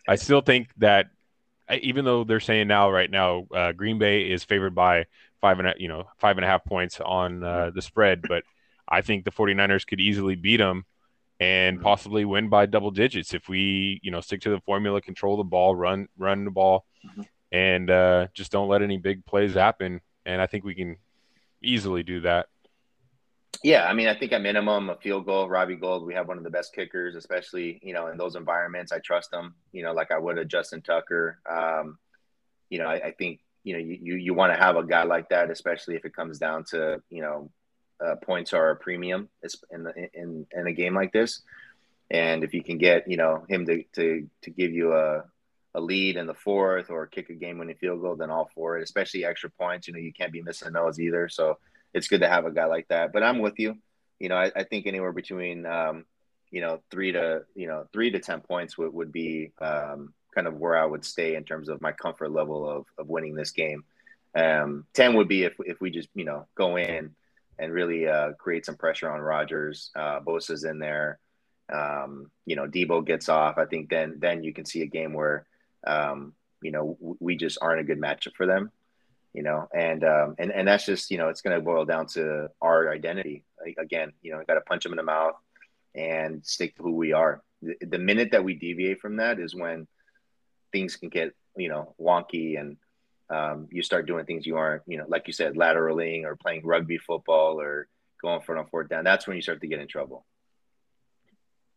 I 0.08 0.16
still 0.16 0.42
think 0.42 0.70
that 0.78 1.08
even 1.82 2.06
though 2.06 2.24
they're 2.24 2.40
saying 2.40 2.68
now, 2.68 2.92
right 2.92 3.10
now, 3.10 3.48
uh, 3.54 3.72
Green 3.72 3.98
Bay 3.98 4.30
is 4.30 4.44
favored 4.44 4.76
by 4.76 5.06
five 5.42 5.60
and 5.60 5.68
a, 5.70 5.74
you 5.78 5.88
know 5.88 6.06
five 6.20 6.38
and 6.38 6.46
a 6.46 6.48
half 6.48 6.64
points 6.64 7.00
on 7.00 7.44
uh, 7.44 7.72
the 7.74 7.82
spread, 7.82 8.22
but 8.28 8.44
I 8.88 9.02
think 9.02 9.26
the 9.26 9.32
49ers 9.32 9.88
could 9.88 10.00
easily 10.00 10.36
beat 10.36 10.58
them 10.58 10.86
and 11.40 11.82
possibly 11.82 12.26
win 12.26 12.50
by 12.50 12.66
double 12.66 12.92
digits 12.92 13.34
if 13.34 13.50
we 13.50 14.00
you 14.04 14.12
know 14.12 14.22
stick 14.22 14.42
to 14.42 14.50
the 14.50 14.62
formula, 14.62 15.02
control 15.02 15.38
the 15.38 15.44
ball, 15.44 15.76
run 15.76 16.08
run 16.18 16.46
the 16.46 16.52
ball, 16.52 16.86
mm-hmm. 17.06 17.22
and 17.52 17.90
uh, 17.90 18.28
just 18.34 18.52
don't 18.52 18.70
let 18.70 18.82
any 18.82 18.98
big 18.98 19.26
plays 19.26 19.54
happen. 19.54 20.02
And 20.26 20.42
I 20.42 20.48
think 20.48 20.64
we 20.64 20.76
can 20.76 20.98
easily 21.62 22.04
do 22.04 22.22
that. 22.22 22.48
Yeah, 23.62 23.86
I 23.86 23.94
mean, 23.94 24.08
I 24.08 24.18
think 24.18 24.32
at 24.34 24.42
minimum 24.42 24.90
a 24.90 24.96
field 24.96 25.26
goal, 25.26 25.48
Robbie 25.48 25.76
Gould, 25.76 26.06
We 26.06 26.14
have 26.16 26.28
one 26.28 26.38
of 26.38 26.44
the 26.44 26.50
best 26.50 26.74
kickers, 26.74 27.16
especially 27.16 27.80
you 27.84 27.94
know 27.94 28.08
in 28.08 28.18
those 28.18 28.36
environments. 28.36 28.92
I 28.92 29.00
trust 29.00 29.34
him, 29.34 29.56
you 29.72 29.84
know, 29.84 29.94
like 29.94 30.12
I 30.12 30.18
would 30.18 30.38
a 30.38 30.46
Justin 30.46 30.82
Tucker. 30.82 31.40
Um, 31.50 31.98
you 32.70 32.80
know, 32.80 32.88
I, 32.88 32.96
I, 32.96 33.12
think 33.12 33.40
you 33.64 33.74
know 33.74 33.80
you 33.80 33.98
you, 34.02 34.16
you 34.16 34.34
want 34.34 34.54
to 34.54 34.60
have 34.60 34.76
a 34.76 34.84
guy 34.84 35.04
like 35.04 35.30
that, 35.30 35.52
especially 35.52 35.96
if 35.96 36.04
it 36.04 36.16
comes 36.16 36.40
down 36.40 36.66
to 36.72 37.02
you 37.10 37.22
know 37.22 37.52
uh, 38.04 38.16
points 38.16 38.54
are 38.54 38.72
a 38.72 38.76
premium 38.76 39.30
in 39.72 39.84
the 39.84 39.94
in 40.14 40.46
in 40.52 40.68
a 40.68 40.74
game 40.74 40.96
like 40.96 41.14
this. 41.14 41.42
And 42.12 42.44
if 42.44 42.54
you 42.54 42.64
can 42.64 42.78
get 42.78 43.10
you 43.10 43.18
know 43.18 43.46
him 43.48 43.66
to 43.68 43.84
to 43.94 44.28
to 44.42 44.50
give 44.50 44.72
you 44.74 44.94
a 44.94 45.24
a 45.76 45.82
lead 45.82 46.18
in 46.18 46.28
the 46.28 46.34
fourth 46.34 46.90
or 46.90 47.08
kick 47.08 47.30
a 47.30 47.34
game 47.34 47.58
winning 47.58 47.76
field 47.76 48.02
goal, 48.02 48.16
then 48.16 48.30
all 48.30 48.50
for 48.54 48.78
it. 48.78 48.84
Especially 48.84 49.26
extra 49.26 49.50
points, 49.50 49.88
you 49.88 49.94
know, 49.94 50.00
you 50.00 50.14
can't 50.14 50.32
be 50.32 50.42
missing 50.42 50.74
those 50.74 51.00
either. 51.00 51.30
So 51.30 51.58
it's 51.94 52.08
good 52.08 52.22
to 52.22 52.30
have 52.30 52.46
a 52.46 52.52
guy 52.52 52.66
like 52.66 52.88
that. 52.90 53.14
But 53.14 53.24
I'm 53.24 53.40
with 53.40 53.60
you. 53.60 53.78
You 54.20 54.30
know, 54.30 54.36
I, 54.36 54.52
I 54.56 54.64
think 54.64 54.88
anywhere 54.88 55.12
between 55.12 55.66
um, 55.66 56.06
you 56.52 56.62
know 56.62 56.82
three 56.92 57.12
to 57.12 57.44
you 57.56 57.68
know 57.68 57.88
three 57.94 58.12
to 58.12 58.20
ten 58.20 58.42
points 58.42 58.78
would 58.78 58.94
would 58.94 59.12
be 59.12 59.52
um, 59.60 60.14
kind 60.34 60.48
of 60.48 60.56
where 60.56 60.78
I 60.78 60.86
would 60.86 61.06
stay 61.06 61.36
in 61.36 61.44
terms 61.44 61.70
of 61.70 61.82
my 61.82 61.92
comfort 61.92 62.32
level 62.32 62.70
of 62.70 62.86
of 62.98 63.08
winning 63.08 63.36
this 63.36 63.52
game. 63.52 63.84
Um, 64.36 64.86
ten 64.94 65.16
would 65.16 65.28
be 65.28 65.44
if 65.44 65.54
if 65.60 65.80
we 65.82 65.92
just 65.92 66.10
you 66.16 66.26
know 66.26 66.48
go 66.56 66.78
in 66.78 67.16
and 67.60 67.72
really 67.72 68.08
uh, 68.08 68.34
create 68.34 68.66
some 68.66 68.76
pressure 68.76 69.12
on 69.12 69.22
Rodgers. 69.22 69.92
Uh, 69.96 70.20
Bosa's 70.20 70.64
in 70.64 70.80
there. 70.80 71.20
Um, 71.72 72.32
you 72.46 72.56
know, 72.56 72.68
Deebo 72.68 73.06
gets 73.06 73.30
off. 73.30 73.58
I 73.58 73.66
think 73.66 73.90
then 73.90 74.16
then 74.20 74.44
you 74.44 74.54
can 74.54 74.66
see 74.66 74.82
a 74.82 74.88
game 74.88 75.14
where 75.14 75.46
um, 75.86 76.34
you 76.62 76.72
know 76.72 76.98
we 77.20 77.36
just 77.36 77.58
aren't 77.62 77.82
a 77.82 77.84
good 77.84 78.00
matchup 78.00 78.36
for 78.36 78.46
them 78.46 78.72
you 79.34 79.44
know, 79.44 79.68
and 79.74 80.04
um, 80.04 80.36
and 80.38 80.52
and 80.52 80.68
that's 80.68 80.86
just 80.86 81.12
you 81.12 81.18
know 81.18 81.30
it's 81.30 81.42
going 81.42 81.56
to 81.56 81.62
boil 81.62 81.86
down 81.86 82.08
to 82.08 82.50
our 82.62 82.92
identity. 82.92 83.44
Like, 83.64 83.78
again, 83.78 84.14
you 84.22 84.32
know, 84.32 84.44
got 84.48 84.56
to 84.56 84.62
punch 84.62 84.84
them 84.84 84.94
in 84.94 84.98
the 84.98 85.04
mouth 85.04 85.36
and 85.96 86.46
stick 86.46 86.76
to 86.76 86.84
who 86.84 86.96
we 86.96 87.14
are. 87.14 87.42
The, 87.62 87.76
the, 87.82 87.98
minute 87.98 88.32
that 88.32 88.44
we 88.44 88.56
deviate 88.56 89.00
from 89.00 89.18
that 89.18 89.40
is 89.40 89.56
when 89.56 89.88
things 90.72 90.96
can 90.96 91.10
get 91.10 91.34
you 91.56 91.70
know 91.70 91.96
wonky 92.00 92.60
and 92.60 92.78
um, 93.30 93.68
you 93.72 93.82
start 93.84 94.06
doing 94.06 94.26
things 94.26 94.46
you 94.46 94.58
aren't 94.58 94.84
you 94.86 94.98
know 94.98 95.06
like 95.08 95.28
you 95.28 95.34
said 95.34 95.54
lateraling 95.54 96.26
or 96.26 96.36
playing 96.36 96.66
rugby 96.66 96.98
football 96.98 97.60
or 97.60 97.88
going 98.22 98.42
for 98.42 98.58
on 98.58 98.68
fourth 98.68 98.90
down. 98.90 99.04
That's 99.04 99.28
when 99.28 99.36
you 99.36 99.42
start 99.42 99.62
to 99.62 99.68
get 99.68 99.80
in 99.80 99.88
trouble. 99.88 100.26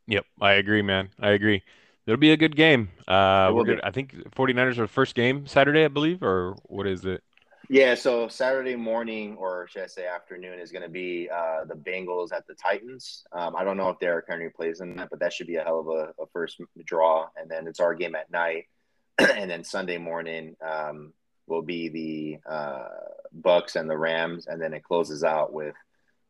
Yep, 0.06 0.24
I 0.40 0.52
agree, 0.52 0.82
man. 0.82 1.10
I 1.20 1.30
agree. 1.30 1.62
It'll 2.06 2.20
be 2.20 2.30
a 2.30 2.36
good 2.36 2.54
game. 2.54 2.90
Uh, 3.08 3.50
we're 3.52 3.64
good. 3.64 3.80
I 3.82 3.90
think 3.90 4.14
49ers 4.30 4.78
are 4.78 4.86
first 4.86 5.16
game 5.16 5.46
Saturday, 5.48 5.84
I 5.84 5.88
believe, 5.88 6.22
or 6.22 6.54
what 6.66 6.86
is 6.86 7.04
it? 7.04 7.24
Yeah, 7.68 7.96
so 7.96 8.28
Saturday 8.28 8.76
morning, 8.76 9.36
or 9.36 9.66
should 9.68 9.82
I 9.82 9.86
say 9.86 10.06
afternoon, 10.06 10.60
is 10.60 10.70
going 10.70 10.84
to 10.84 10.88
be 10.88 11.28
uh, 11.28 11.64
the 11.64 11.74
Bengals 11.74 12.32
at 12.32 12.46
the 12.46 12.54
Titans. 12.54 13.24
Um, 13.32 13.56
I 13.56 13.64
don't 13.64 13.76
know 13.76 13.88
if 13.88 13.98
Derrick 13.98 14.26
Henry 14.28 14.50
plays 14.50 14.80
in 14.80 14.94
that, 14.96 15.10
but 15.10 15.18
that 15.18 15.32
should 15.32 15.48
be 15.48 15.56
a 15.56 15.64
hell 15.64 15.80
of 15.80 15.88
a, 15.88 16.22
a 16.22 16.26
first 16.32 16.60
draw. 16.84 17.26
And 17.36 17.50
then 17.50 17.66
it's 17.66 17.80
our 17.80 17.94
game 17.94 18.14
at 18.14 18.30
night, 18.30 18.66
and 19.18 19.50
then 19.50 19.64
Sunday 19.64 19.98
morning 19.98 20.54
um, 20.64 21.12
will 21.48 21.62
be 21.62 21.88
the 21.88 22.50
uh, 22.50 22.88
Bucks 23.32 23.74
and 23.74 23.90
the 23.90 23.98
Rams, 23.98 24.46
and 24.46 24.62
then 24.62 24.72
it 24.72 24.84
closes 24.84 25.24
out 25.24 25.52
with 25.52 25.74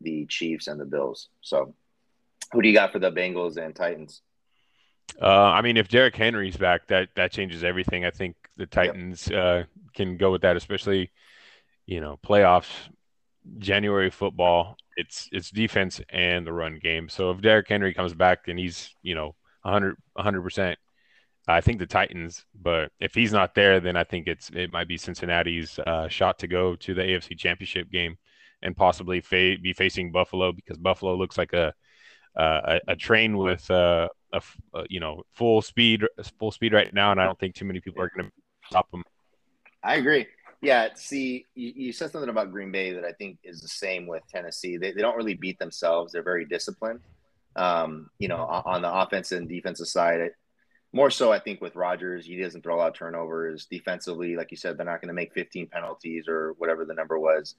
the 0.00 0.24
Chiefs 0.26 0.68
and 0.68 0.80
the 0.80 0.86
Bills. 0.86 1.28
So, 1.42 1.74
who 2.52 2.62
do 2.62 2.68
you 2.68 2.74
got 2.74 2.92
for 2.92 2.98
the 2.98 3.12
Bengals 3.12 3.58
and 3.58 3.74
Titans? 3.74 4.22
Uh, 5.20 5.26
I 5.26 5.60
mean, 5.60 5.76
if 5.76 5.88
Derrick 5.88 6.16
Henry's 6.16 6.56
back, 6.56 6.86
that 6.88 7.10
that 7.16 7.32
changes 7.32 7.62
everything. 7.62 8.06
I 8.06 8.10
think 8.10 8.36
the 8.56 8.66
Titans 8.66 9.28
yep. 9.28 9.38
uh, 9.38 9.62
can 9.94 10.16
go 10.16 10.30
with 10.30 10.42
that, 10.42 10.56
especially 10.56 11.10
you 11.86 12.00
know 12.00 12.18
playoffs, 12.24 12.70
January 13.58 14.10
football. 14.10 14.76
It's 14.96 15.28
it's 15.32 15.50
defense 15.50 16.00
and 16.10 16.46
the 16.46 16.52
run 16.52 16.78
game. 16.82 17.08
So 17.08 17.30
if 17.30 17.40
Derrick 17.40 17.68
Henry 17.68 17.94
comes 17.94 18.14
back 18.14 18.48
and 18.48 18.58
he's 18.58 18.94
you 19.02 19.14
know 19.14 19.34
100 19.62 19.96
100%, 20.18 20.76
I 21.48 21.60
think 21.60 21.78
the 21.78 21.86
Titans. 21.86 22.44
But 22.60 22.90
if 23.00 23.14
he's 23.14 23.32
not 23.32 23.54
there, 23.54 23.80
then 23.80 23.96
I 23.96 24.04
think 24.04 24.26
it's 24.26 24.50
it 24.50 24.72
might 24.72 24.88
be 24.88 24.96
Cincinnati's 24.96 25.78
uh, 25.78 26.08
shot 26.08 26.38
to 26.40 26.48
go 26.48 26.76
to 26.76 26.94
the 26.94 27.02
AFC 27.02 27.38
Championship 27.38 27.90
game 27.90 28.16
and 28.62 28.76
possibly 28.76 29.20
fa- 29.20 29.56
be 29.62 29.72
facing 29.72 30.12
Buffalo 30.12 30.52
because 30.52 30.78
Buffalo 30.78 31.14
looks 31.14 31.38
like 31.38 31.52
a 31.52 31.74
uh, 32.36 32.78
a, 32.86 32.92
a, 32.92 32.96
train 32.96 33.38
with 33.38 33.70
uh, 33.70 34.08
a, 34.32 34.42
a, 34.74 34.84
you 34.90 35.00
know 35.00 35.22
full 35.32 35.62
speed 35.62 36.04
full 36.38 36.50
speed 36.50 36.74
right 36.74 36.92
now, 36.92 37.10
and 37.10 37.20
I 37.20 37.24
don't 37.24 37.38
think 37.38 37.54
too 37.54 37.64
many 37.64 37.80
people 37.80 38.02
are 38.02 38.10
going 38.14 38.26
to 38.28 38.32
stop 38.68 38.90
them. 38.90 39.02
I 39.82 39.94
agree. 39.96 40.26
Yeah, 40.62 40.88
see, 40.94 41.46
you, 41.54 41.72
you, 41.76 41.92
said 41.92 42.10
something 42.10 42.30
about 42.30 42.50
Green 42.50 42.72
Bay 42.72 42.92
that 42.92 43.04
I 43.04 43.12
think 43.12 43.38
is 43.44 43.60
the 43.60 43.68
same 43.68 44.06
with 44.06 44.22
Tennessee. 44.32 44.76
They, 44.76 44.92
they 44.92 45.02
don't 45.02 45.16
really 45.16 45.34
beat 45.34 45.58
themselves; 45.58 46.12
they're 46.12 46.22
very 46.22 46.44
disciplined. 46.44 47.00
Um, 47.54 48.10
you 48.18 48.28
know, 48.28 48.38
on 48.38 48.82
the 48.82 48.92
offensive 48.92 49.38
and 49.38 49.48
defensive 49.48 49.88
side, 49.88 50.20
it, 50.20 50.34
more 50.92 51.10
so, 51.10 51.30
I 51.30 51.38
think 51.38 51.60
with 51.60 51.76
Rodgers, 51.76 52.26
he 52.26 52.36
doesn't 52.36 52.62
throw 52.62 52.80
out 52.80 52.94
turnovers. 52.94 53.66
Defensively, 53.66 54.36
like 54.36 54.50
you 54.50 54.56
said, 54.56 54.78
they're 54.78 54.86
not 54.86 55.00
going 55.00 55.08
to 55.08 55.14
make 55.14 55.34
15 55.34 55.66
penalties 55.66 56.26
or 56.26 56.54
whatever 56.58 56.84
the 56.84 56.94
number 56.94 57.18
was. 57.18 57.54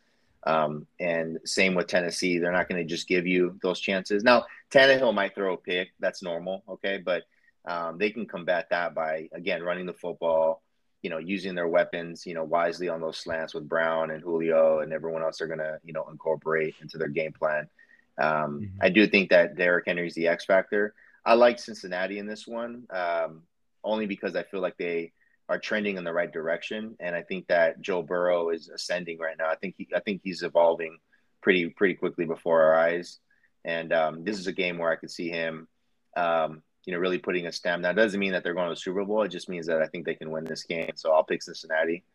Um, 0.45 0.87
and 0.99 1.39
same 1.45 1.75
with 1.75 1.87
Tennessee, 1.87 2.39
they're 2.39 2.51
not 2.51 2.69
going 2.69 2.81
to 2.81 2.87
just 2.87 3.07
give 3.07 3.27
you 3.27 3.59
those 3.61 3.79
chances. 3.79 4.23
Now, 4.23 4.45
Tannehill 4.71 5.13
might 5.13 5.35
throw 5.35 5.53
a 5.53 5.57
pick, 5.57 5.89
that's 5.99 6.23
normal, 6.23 6.63
okay, 6.69 6.97
but 6.97 7.23
um, 7.65 7.97
they 7.97 8.11
can 8.11 8.25
combat 8.25 8.69
that 8.69 8.95
by 8.95 9.27
again 9.33 9.61
running 9.61 9.85
the 9.85 9.93
football, 9.93 10.61
you 11.01 11.09
know, 11.09 11.19
using 11.19 11.55
their 11.55 11.67
weapons, 11.67 12.25
you 12.25 12.33
know, 12.33 12.43
wisely 12.43 12.89
on 12.89 13.01
those 13.01 13.17
slants 13.17 13.53
with 13.53 13.69
Brown 13.69 14.11
and 14.11 14.23
Julio 14.23 14.79
and 14.79 14.91
everyone 14.91 15.23
else 15.23 15.37
they're 15.37 15.47
going 15.47 15.59
to, 15.59 15.79
you 15.83 15.93
know, 15.93 16.07
incorporate 16.09 16.75
into 16.81 16.97
their 16.97 17.07
game 17.09 17.33
plan. 17.33 17.69
Um, 18.17 18.61
mm-hmm. 18.61 18.77
I 18.81 18.89
do 18.89 19.07
think 19.07 19.29
that 19.29 19.55
Derrick 19.55 19.85
Henry's 19.85 20.15
the 20.15 20.27
X 20.27 20.45
factor. 20.45 20.93
I 21.23 21.33
like 21.35 21.59
Cincinnati 21.59 22.19
in 22.19 22.25
this 22.25 22.47
one, 22.47 22.87
um, 22.89 23.43
only 23.83 24.05
because 24.07 24.35
I 24.35 24.43
feel 24.43 24.61
like 24.61 24.77
they 24.77 25.11
are 25.49 25.59
trending 25.59 25.97
in 25.97 26.03
the 26.03 26.11
right 26.11 26.31
direction, 26.31 26.95
and 26.99 27.15
I 27.15 27.21
think 27.21 27.47
that 27.47 27.79
Joe 27.79 28.01
Burrow 28.01 28.49
is 28.49 28.69
ascending 28.69 29.19
right 29.19 29.37
now. 29.37 29.49
I 29.49 29.55
think 29.55 29.75
he, 29.77 29.87
I 29.95 29.99
think 29.99 30.21
he's 30.23 30.41
evolving 30.43 30.97
pretty 31.41 31.69
pretty 31.69 31.93
quickly 31.93 32.25
before 32.25 32.63
our 32.63 32.75
eyes, 32.75 33.19
And 33.67 33.91
um, 33.91 34.23
this 34.23 34.39
is 34.39 34.47
a 34.47 34.53
game 34.53 34.77
where 34.77 34.91
I 34.91 34.95
could 34.95 35.11
see 35.11 35.29
him, 35.29 35.67
um, 36.15 36.63
you 36.87 36.93
know, 36.93 36.99
really 36.99 37.17
putting 37.17 37.47
a 37.47 37.51
stamp. 37.51 37.83
Now, 37.83 37.91
doesn't 37.91 38.17
mean 38.17 38.31
that 38.31 38.45
they're 38.45 38.53
going 38.53 38.69
to 38.69 38.73
the 38.73 38.79
Super 38.79 39.03
Bowl. 39.03 39.21
It 39.23 39.27
just 39.27 39.49
means 39.49 39.67
that 39.67 39.81
I 39.81 39.87
think 39.87 40.05
they 40.05 40.15
can 40.15 40.31
win 40.31 40.45
this 40.45 40.63
game. 40.63 40.91
So 40.95 41.11
I'll 41.11 41.25
pick 41.25 41.43
Cincinnati. 41.43 42.05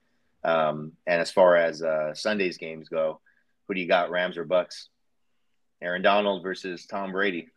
Um, 0.45 0.93
and 1.07 1.21
as 1.21 1.31
far 1.31 1.57
as 1.57 1.83
uh, 1.83 2.15
Sunday's 2.15 2.57
games 2.57 2.89
go, 2.89 3.21
who 3.69 3.75
do 3.75 3.81
you 3.83 3.87
got, 3.87 4.11
Rams 4.11 4.39
or 4.39 4.45
Bucks? 4.45 4.89
Aaron 5.83 6.01
Donald 6.01 6.43
versus 6.43 6.87
Tom 6.87 7.13
Brady. 7.13 7.49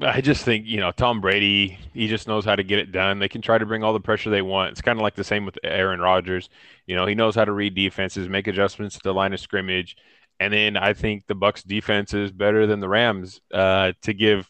I 0.00 0.20
just 0.20 0.44
think, 0.44 0.66
you 0.66 0.78
know, 0.78 0.92
Tom 0.92 1.20
Brady, 1.20 1.78
he 1.92 2.06
just 2.06 2.28
knows 2.28 2.44
how 2.44 2.54
to 2.54 2.62
get 2.62 2.78
it 2.78 2.92
done. 2.92 3.18
They 3.18 3.28
can 3.28 3.42
try 3.42 3.58
to 3.58 3.66
bring 3.66 3.82
all 3.82 3.92
the 3.92 4.00
pressure 4.00 4.30
they 4.30 4.40
want. 4.40 4.70
It's 4.70 4.82
kind 4.82 4.98
of 5.00 5.02
like 5.02 5.16
the 5.16 5.24
same 5.24 5.44
with 5.44 5.58
Aaron 5.64 6.00
Rodgers. 6.00 6.48
You 6.86 6.94
know, 6.94 7.06
he 7.06 7.16
knows 7.16 7.34
how 7.34 7.44
to 7.44 7.52
read 7.52 7.74
defenses, 7.74 8.28
make 8.28 8.46
adjustments 8.46 8.94
to 8.96 9.02
the 9.02 9.14
line 9.14 9.32
of 9.32 9.40
scrimmage. 9.40 9.96
And 10.38 10.54
then 10.54 10.76
I 10.76 10.92
think 10.92 11.26
the 11.26 11.34
Bucks 11.34 11.64
defense 11.64 12.14
is 12.14 12.30
better 12.30 12.68
than 12.68 12.78
the 12.78 12.88
Rams 12.88 13.40
uh, 13.52 13.94
to 14.02 14.14
give, 14.14 14.48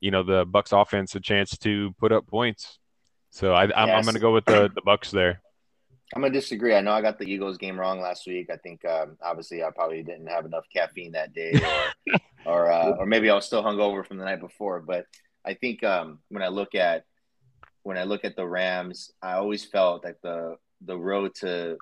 you 0.00 0.10
know, 0.10 0.22
the 0.22 0.44
Bucks 0.44 0.72
offense 0.72 1.14
a 1.14 1.20
chance 1.20 1.56
to 1.58 1.92
put 1.98 2.12
up 2.12 2.26
points. 2.26 2.78
So 3.30 3.52
I, 3.52 3.64
am 3.64 3.70
yes. 3.70 3.96
I'm 3.96 4.02
going 4.02 4.14
to 4.14 4.20
go 4.20 4.32
with 4.32 4.44
the, 4.44 4.70
the 4.74 4.82
Bucks 4.82 5.10
there. 5.10 5.40
I'm 6.14 6.22
gonna 6.22 6.32
disagree. 6.32 6.74
I 6.74 6.80
know 6.80 6.92
I 6.92 7.02
got 7.02 7.18
the 7.18 7.28
Eagles 7.28 7.58
game 7.58 7.78
wrong 7.78 8.00
last 8.00 8.28
week. 8.28 8.48
I 8.48 8.56
think 8.58 8.84
um, 8.84 9.16
obviously 9.22 9.64
I 9.64 9.70
probably 9.74 10.04
didn't 10.04 10.28
have 10.28 10.44
enough 10.46 10.64
caffeine 10.72 11.12
that 11.12 11.32
day, 11.32 11.60
or 12.06 12.18
or 12.46 12.70
uh, 12.70 12.90
or 12.92 13.06
maybe 13.06 13.28
I 13.28 13.34
was 13.34 13.44
still 13.44 13.62
hungover 13.62 14.06
from 14.06 14.18
the 14.18 14.24
night 14.24 14.40
before. 14.40 14.80
But 14.80 15.06
I 15.44 15.54
think 15.54 15.82
um, 15.82 16.20
when 16.28 16.44
I 16.44 16.48
look 16.48 16.76
at 16.76 17.04
when 17.82 17.98
I 17.98 18.04
look 18.04 18.24
at 18.24 18.36
the 18.36 18.46
Rams, 18.46 19.10
I 19.20 19.32
always 19.32 19.64
felt 19.64 20.04
that 20.04 20.22
the 20.22 20.56
the 20.80 20.96
road 20.96 21.34
to 21.40 21.76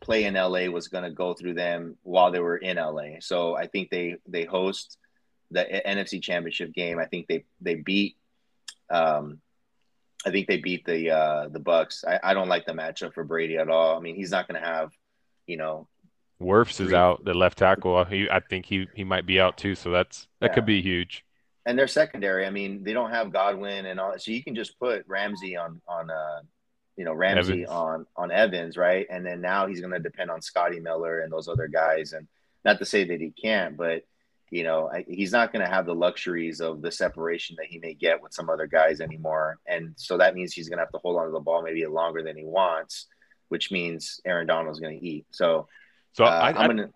play 0.00 0.24
in 0.24 0.34
LA 0.34 0.66
was 0.66 0.86
going 0.86 1.02
to 1.02 1.10
go 1.10 1.34
through 1.34 1.54
them 1.54 1.96
while 2.02 2.30
they 2.30 2.38
were 2.38 2.56
in 2.56 2.76
LA. 2.76 3.18
So 3.20 3.56
I 3.56 3.66
think 3.66 3.90
they 3.90 4.16
they 4.28 4.44
host 4.44 4.98
the 5.50 5.82
NFC 5.86 6.22
Championship 6.22 6.72
game. 6.72 6.98
I 6.98 7.06
think 7.06 7.26
they 7.26 7.44
they 7.60 7.76
beat 7.76 8.16
um, 8.90 9.40
I 10.26 10.30
think 10.30 10.48
they 10.48 10.58
beat 10.58 10.84
the 10.84 11.10
uh, 11.10 11.48
the 11.48 11.60
Bucks. 11.60 12.04
I, 12.06 12.18
I 12.22 12.34
don't 12.34 12.48
like 12.48 12.66
the 12.66 12.72
matchup 12.72 13.14
for 13.14 13.24
Brady 13.24 13.56
at 13.56 13.68
all. 13.68 13.96
I 13.96 14.00
mean, 14.00 14.16
he's 14.16 14.30
not 14.30 14.48
going 14.48 14.60
to 14.60 14.66
have, 14.66 14.90
you 15.46 15.56
know, 15.56 15.88
Wirfs 16.40 16.80
is 16.80 16.92
out, 16.92 17.24
the 17.24 17.34
left 17.34 17.58
tackle. 17.58 18.04
He, 18.04 18.28
I 18.30 18.40
think 18.40 18.66
he 18.66 18.88
he 18.94 19.04
might 19.04 19.26
be 19.26 19.40
out 19.40 19.56
too. 19.56 19.74
So 19.74 19.90
that's 19.90 20.26
that 20.40 20.50
yeah. 20.50 20.54
could 20.54 20.66
be 20.66 20.82
huge. 20.82 21.24
And 21.66 21.78
they're 21.78 21.86
secondary. 21.86 22.46
I 22.46 22.50
mean, 22.50 22.82
they 22.82 22.92
don't 22.92 23.10
have 23.10 23.32
Godwin 23.32 23.86
and 23.86 24.00
all. 24.00 24.18
So 24.18 24.30
you 24.30 24.42
can 24.42 24.54
just 24.54 24.78
put 24.78 25.04
Ramsey 25.06 25.56
on 25.56 25.80
on 25.86 26.10
uh, 26.10 26.40
you 26.96 27.04
know, 27.04 27.12
Ramsey 27.12 27.64
Evans. 27.64 27.68
on 27.68 28.06
on 28.16 28.32
Evans, 28.32 28.76
right? 28.76 29.06
And 29.08 29.24
then 29.24 29.40
now 29.40 29.66
he's 29.66 29.80
going 29.80 29.92
to 29.92 30.00
depend 30.00 30.30
on 30.30 30.42
Scotty 30.42 30.80
Miller 30.80 31.20
and 31.20 31.32
those 31.32 31.48
other 31.48 31.68
guys. 31.68 32.12
And 32.12 32.26
not 32.64 32.78
to 32.80 32.84
say 32.84 33.04
that 33.04 33.20
he 33.20 33.30
can't, 33.30 33.76
but 33.76 34.02
you 34.50 34.62
know, 34.62 34.90
I, 34.92 35.04
he's 35.06 35.32
not 35.32 35.52
going 35.52 35.64
to 35.64 35.70
have 35.70 35.86
the 35.86 35.94
luxuries 35.94 36.60
of 36.60 36.80
the 36.80 36.90
separation 36.90 37.56
that 37.58 37.66
he 37.66 37.78
may 37.78 37.94
get 37.94 38.22
with 38.22 38.32
some 38.32 38.48
other 38.48 38.66
guys 38.66 39.00
anymore. 39.00 39.58
And 39.66 39.92
so 39.96 40.16
that 40.18 40.34
means 40.34 40.52
he's 40.52 40.68
going 40.68 40.78
to 40.78 40.84
have 40.84 40.92
to 40.92 40.98
hold 40.98 41.18
on 41.18 41.26
to 41.26 41.32
the 41.32 41.40
ball 41.40 41.62
maybe 41.62 41.84
longer 41.86 42.22
than 42.22 42.36
he 42.36 42.44
wants, 42.44 43.06
which 43.48 43.70
means 43.70 44.20
Aaron 44.24 44.46
Donald's 44.46 44.80
going 44.80 44.98
to 44.98 45.06
eat. 45.06 45.26
So, 45.30 45.68
so 46.12 46.24
uh, 46.24 46.28
I, 46.28 46.64
am 46.64 46.70
gonna. 46.70 46.90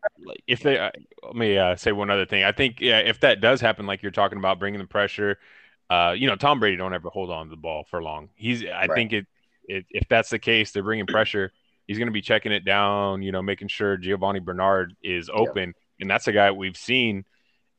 If 0.46 0.60
they, 0.60 0.78
uh, 0.78 0.90
let 1.22 1.36
me 1.36 1.58
uh, 1.58 1.76
say 1.76 1.92
one 1.92 2.10
other 2.10 2.26
thing. 2.26 2.42
I 2.42 2.52
think 2.52 2.80
yeah, 2.80 2.98
if 2.98 3.20
that 3.20 3.40
does 3.40 3.60
happen, 3.60 3.86
like 3.86 4.02
you're 4.02 4.10
talking 4.10 4.38
about, 4.38 4.58
bringing 4.58 4.80
the 4.80 4.86
pressure, 4.86 5.38
uh, 5.90 6.12
you 6.12 6.26
know, 6.26 6.36
Tom 6.36 6.58
Brady 6.58 6.76
don't 6.76 6.94
ever 6.94 7.10
hold 7.10 7.30
on 7.30 7.46
to 7.46 7.50
the 7.50 7.56
ball 7.56 7.84
for 7.90 8.02
long. 8.02 8.30
He's, 8.34 8.64
I 8.64 8.86
right. 8.86 8.90
think 8.94 9.12
it, 9.12 9.26
it, 9.68 9.84
if 9.90 10.08
that's 10.08 10.30
the 10.30 10.38
case, 10.38 10.72
they're 10.72 10.82
bringing 10.82 11.06
pressure. 11.06 11.52
He's 11.86 11.98
going 11.98 12.06
to 12.06 12.12
be 12.12 12.22
checking 12.22 12.52
it 12.52 12.64
down, 12.64 13.22
you 13.22 13.30
know, 13.30 13.42
making 13.42 13.68
sure 13.68 13.98
Giovani 13.98 14.40
Bernard 14.40 14.96
is 15.02 15.28
open, 15.32 15.68
yep. 15.68 15.76
and 16.00 16.10
that's 16.10 16.26
a 16.28 16.32
guy 16.32 16.50
we've 16.50 16.76
seen 16.76 17.24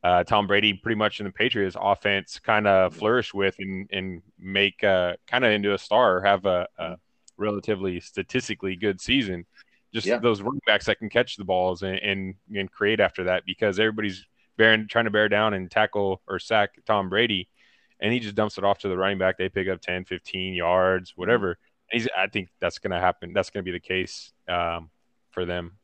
uh, 0.04 0.24
Tom 0.24 0.48
Brady 0.48 0.74
pretty 0.74 0.98
much 0.98 1.20
in 1.20 1.26
the 1.26 1.32
Patriots 1.32 1.78
offense 1.80 2.40
kind 2.40 2.68
of 2.68 2.94
flourish 2.94 3.34
with 3.34 3.56
and, 3.60 3.90
and 3.92 4.22
make 4.38 4.84
uh, 4.84 5.14
kind 5.28 5.46
of 5.46 5.52
into 5.52 5.74
a 5.74 5.78
star, 5.78 6.22
have 6.22 6.46
a, 6.46 6.68
a, 6.78 6.98
relatively 7.38 8.00
statistically 8.00 8.76
good 8.76 9.00
season. 9.00 9.46
Just 9.94 10.08
yeah. 10.08 10.18
those 10.18 10.42
running 10.42 10.62
backs 10.66 10.86
that 10.88 11.00
can 11.00 11.10
catch 11.10 11.38
the 11.38 11.46
balls 11.46 11.84
and, 11.84 11.98
and, 12.00 12.36
and 12.54 12.72
create 12.72 13.00
after 13.00 13.26
that 13.26 13.44
because 13.46 13.80
everybody's 13.80 14.26
bearing, 14.58 14.88
trying 14.88 15.06
to 15.06 15.12
bear 15.12 15.30
down 15.30 15.54
and 15.54 15.72
tackle 15.72 16.22
or 16.28 16.38
sack 16.38 16.72
Tom 16.86 17.10
Brady. 17.10 17.48
And 18.02 18.12
he 18.12 18.20
just 18.20 18.36
dumps 18.36 18.58
it 18.58 18.66
off 18.66 18.80
to 18.80 18.90
the 18.90 18.98
running 18.98 19.20
back. 19.20 19.38
They 19.38 19.48
pick 19.48 19.70
up 19.70 19.80
10, 19.80 20.06
15 20.06 20.54
yards, 20.54 21.14
whatever. 21.16 21.58
He's, 21.90 22.10
I 22.18 22.28
think 22.28 22.50
that's 22.60 22.80
going 22.80 22.92
to 22.92 23.00
happen. 23.00 23.32
That's 23.34 23.52
going 23.52 23.64
to 23.64 23.72
be 23.72 23.78
the 23.78 23.80
case 23.80 24.34
um, 24.50 24.90
for 25.32 25.46
them. 25.46 25.78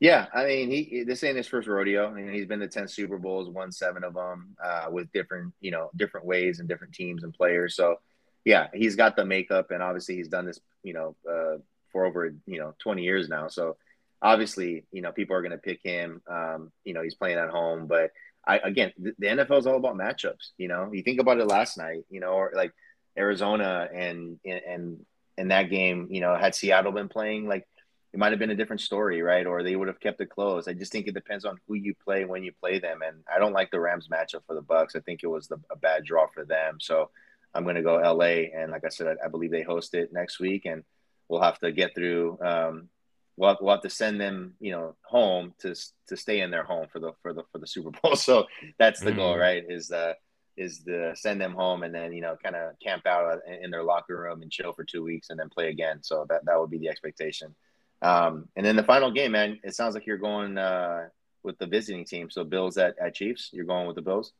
Yeah, 0.00 0.26
I 0.34 0.46
mean, 0.46 0.70
he 0.70 1.04
this 1.04 1.22
ain't 1.22 1.36
his 1.36 1.46
first 1.46 1.68
rodeo. 1.68 2.08
I 2.08 2.12
mean, 2.12 2.32
he's 2.32 2.46
been 2.46 2.60
to 2.60 2.68
ten 2.68 2.88
Super 2.88 3.18
Bowls, 3.18 3.50
won 3.50 3.70
seven 3.70 4.02
of 4.02 4.14
them 4.14 4.56
uh, 4.62 4.86
with 4.90 5.12
different, 5.12 5.52
you 5.60 5.70
know, 5.70 5.90
different 5.94 6.26
ways 6.26 6.58
and 6.58 6.68
different 6.68 6.94
teams 6.94 7.22
and 7.22 7.34
players. 7.34 7.76
So, 7.76 8.00
yeah, 8.46 8.68
he's 8.72 8.96
got 8.96 9.14
the 9.14 9.26
makeup, 9.26 9.70
and 9.70 9.82
obviously 9.82 10.16
he's 10.16 10.28
done 10.28 10.46
this, 10.46 10.58
you 10.82 10.94
know, 10.94 11.16
uh, 11.30 11.58
for 11.92 12.06
over 12.06 12.34
you 12.46 12.58
know 12.58 12.74
twenty 12.78 13.02
years 13.02 13.28
now. 13.28 13.48
So, 13.48 13.76
obviously, 14.22 14.84
you 14.90 15.02
know, 15.02 15.12
people 15.12 15.36
are 15.36 15.42
going 15.42 15.52
to 15.52 15.58
pick 15.58 15.80
him. 15.82 16.22
Um, 16.26 16.72
you 16.82 16.94
know, 16.94 17.02
he's 17.02 17.14
playing 17.14 17.36
at 17.38 17.50
home, 17.50 17.86
but 17.86 18.10
I 18.46 18.56
again, 18.58 18.92
the, 18.98 19.12
the 19.18 19.26
NFL 19.26 19.58
is 19.58 19.66
all 19.66 19.76
about 19.76 19.96
matchups. 19.96 20.52
You 20.56 20.68
know, 20.68 20.90
you 20.92 21.02
think 21.02 21.20
about 21.20 21.40
it 21.40 21.46
last 21.46 21.76
night, 21.76 22.04
you 22.08 22.20
know, 22.20 22.30
or 22.30 22.52
like 22.54 22.72
Arizona 23.18 23.86
and 23.92 24.38
and 24.46 25.04
and 25.36 25.50
that 25.50 25.68
game, 25.68 26.08
you 26.10 26.22
know, 26.22 26.34
had 26.36 26.54
Seattle 26.54 26.92
been 26.92 27.08
playing 27.10 27.46
like 27.46 27.66
it 28.12 28.18
might 28.18 28.32
have 28.32 28.40
been 28.40 28.50
a 28.50 28.56
different 28.56 28.80
story, 28.80 29.22
right? 29.22 29.46
Or 29.46 29.62
they 29.62 29.76
would 29.76 29.88
have 29.88 30.00
kept 30.00 30.20
it 30.20 30.30
close. 30.30 30.66
I 30.66 30.72
just 30.72 30.90
think 30.90 31.06
it 31.06 31.14
depends 31.14 31.44
on 31.44 31.60
who 31.66 31.74
you 31.74 31.94
play 31.94 32.24
when 32.24 32.42
you 32.42 32.52
play 32.60 32.80
them. 32.80 33.02
And 33.06 33.22
I 33.32 33.38
don't 33.38 33.52
like 33.52 33.70
the 33.70 33.78
Rams 33.78 34.08
matchup 34.08 34.44
for 34.46 34.54
the 34.54 34.62
Bucks. 34.62 34.96
I 34.96 35.00
think 35.00 35.20
it 35.22 35.28
was 35.28 35.46
the, 35.46 35.60
a 35.70 35.76
bad 35.76 36.04
draw 36.04 36.26
for 36.26 36.44
them. 36.44 36.78
So 36.80 37.10
I'm 37.54 37.62
going 37.62 37.76
to 37.76 37.82
go 37.82 37.96
LA. 37.96 38.48
And 38.54 38.72
like 38.72 38.84
I 38.84 38.88
said, 38.88 39.06
I, 39.06 39.26
I, 39.26 39.28
believe 39.28 39.52
they 39.52 39.62
host 39.62 39.94
it 39.94 40.12
next 40.12 40.40
week, 40.40 40.66
and 40.66 40.82
we'll 41.28 41.42
have 41.42 41.58
to 41.60 41.70
get 41.70 41.94
through. 41.94 42.38
Um, 42.42 42.88
we'll, 43.36 43.50
have, 43.50 43.58
we'll 43.60 43.74
have 43.74 43.82
to 43.82 43.90
send 43.90 44.20
them, 44.20 44.54
you 44.58 44.72
know, 44.72 44.96
home 45.02 45.54
to 45.60 45.74
to 46.08 46.16
stay 46.16 46.40
in 46.40 46.50
their 46.50 46.64
home 46.64 46.86
for 46.92 46.98
the 46.98 47.12
for 47.22 47.32
the 47.32 47.44
for 47.52 47.58
the 47.58 47.66
Super 47.66 47.90
Bowl. 47.90 48.14
So 48.16 48.46
that's 48.78 49.00
the 49.00 49.10
mm-hmm. 49.10 49.18
goal, 49.18 49.38
right? 49.38 49.64
Is 49.68 49.92
uh 49.92 50.14
is 50.56 50.80
to 50.80 51.14
send 51.16 51.40
them 51.40 51.54
home 51.54 51.84
and 51.84 51.94
then 51.94 52.12
you 52.12 52.20
know 52.20 52.36
kind 52.42 52.56
of 52.56 52.78
camp 52.80 53.06
out 53.06 53.38
in 53.62 53.70
their 53.70 53.84
locker 53.84 54.20
room 54.20 54.42
and 54.42 54.50
chill 54.50 54.72
for 54.72 54.84
two 54.84 55.02
weeks 55.02 55.30
and 55.30 55.38
then 55.38 55.48
play 55.48 55.70
again. 55.70 56.02
So 56.02 56.26
that 56.28 56.44
that 56.44 56.60
would 56.60 56.70
be 56.70 56.78
the 56.78 56.88
expectation. 56.88 57.54
Um, 58.02 58.48
and 58.56 58.64
then 58.64 58.76
the 58.76 58.82
final 58.82 59.10
game, 59.10 59.32
man, 59.32 59.60
it 59.62 59.74
sounds 59.74 59.94
like 59.94 60.06
you're 60.06 60.18
going 60.18 60.56
uh, 60.58 61.08
with 61.42 61.58
the 61.58 61.66
visiting 61.66 62.04
team. 62.04 62.30
So 62.30 62.44
Bills 62.44 62.78
at, 62.78 62.98
at 62.98 63.14
Chiefs, 63.14 63.50
you're 63.52 63.64
going 63.64 63.86
with 63.86 63.96
the 63.96 64.02
Bills. 64.02 64.32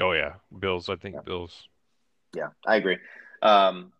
Oh 0.00 0.12
yeah, 0.12 0.34
Bills. 0.56 0.88
I 0.88 0.96
think 0.96 1.16
yeah. 1.16 1.22
Bills. 1.22 1.68
Yeah, 2.34 2.48
I 2.66 2.76
agree. 2.76 2.98
Um, 3.42 3.92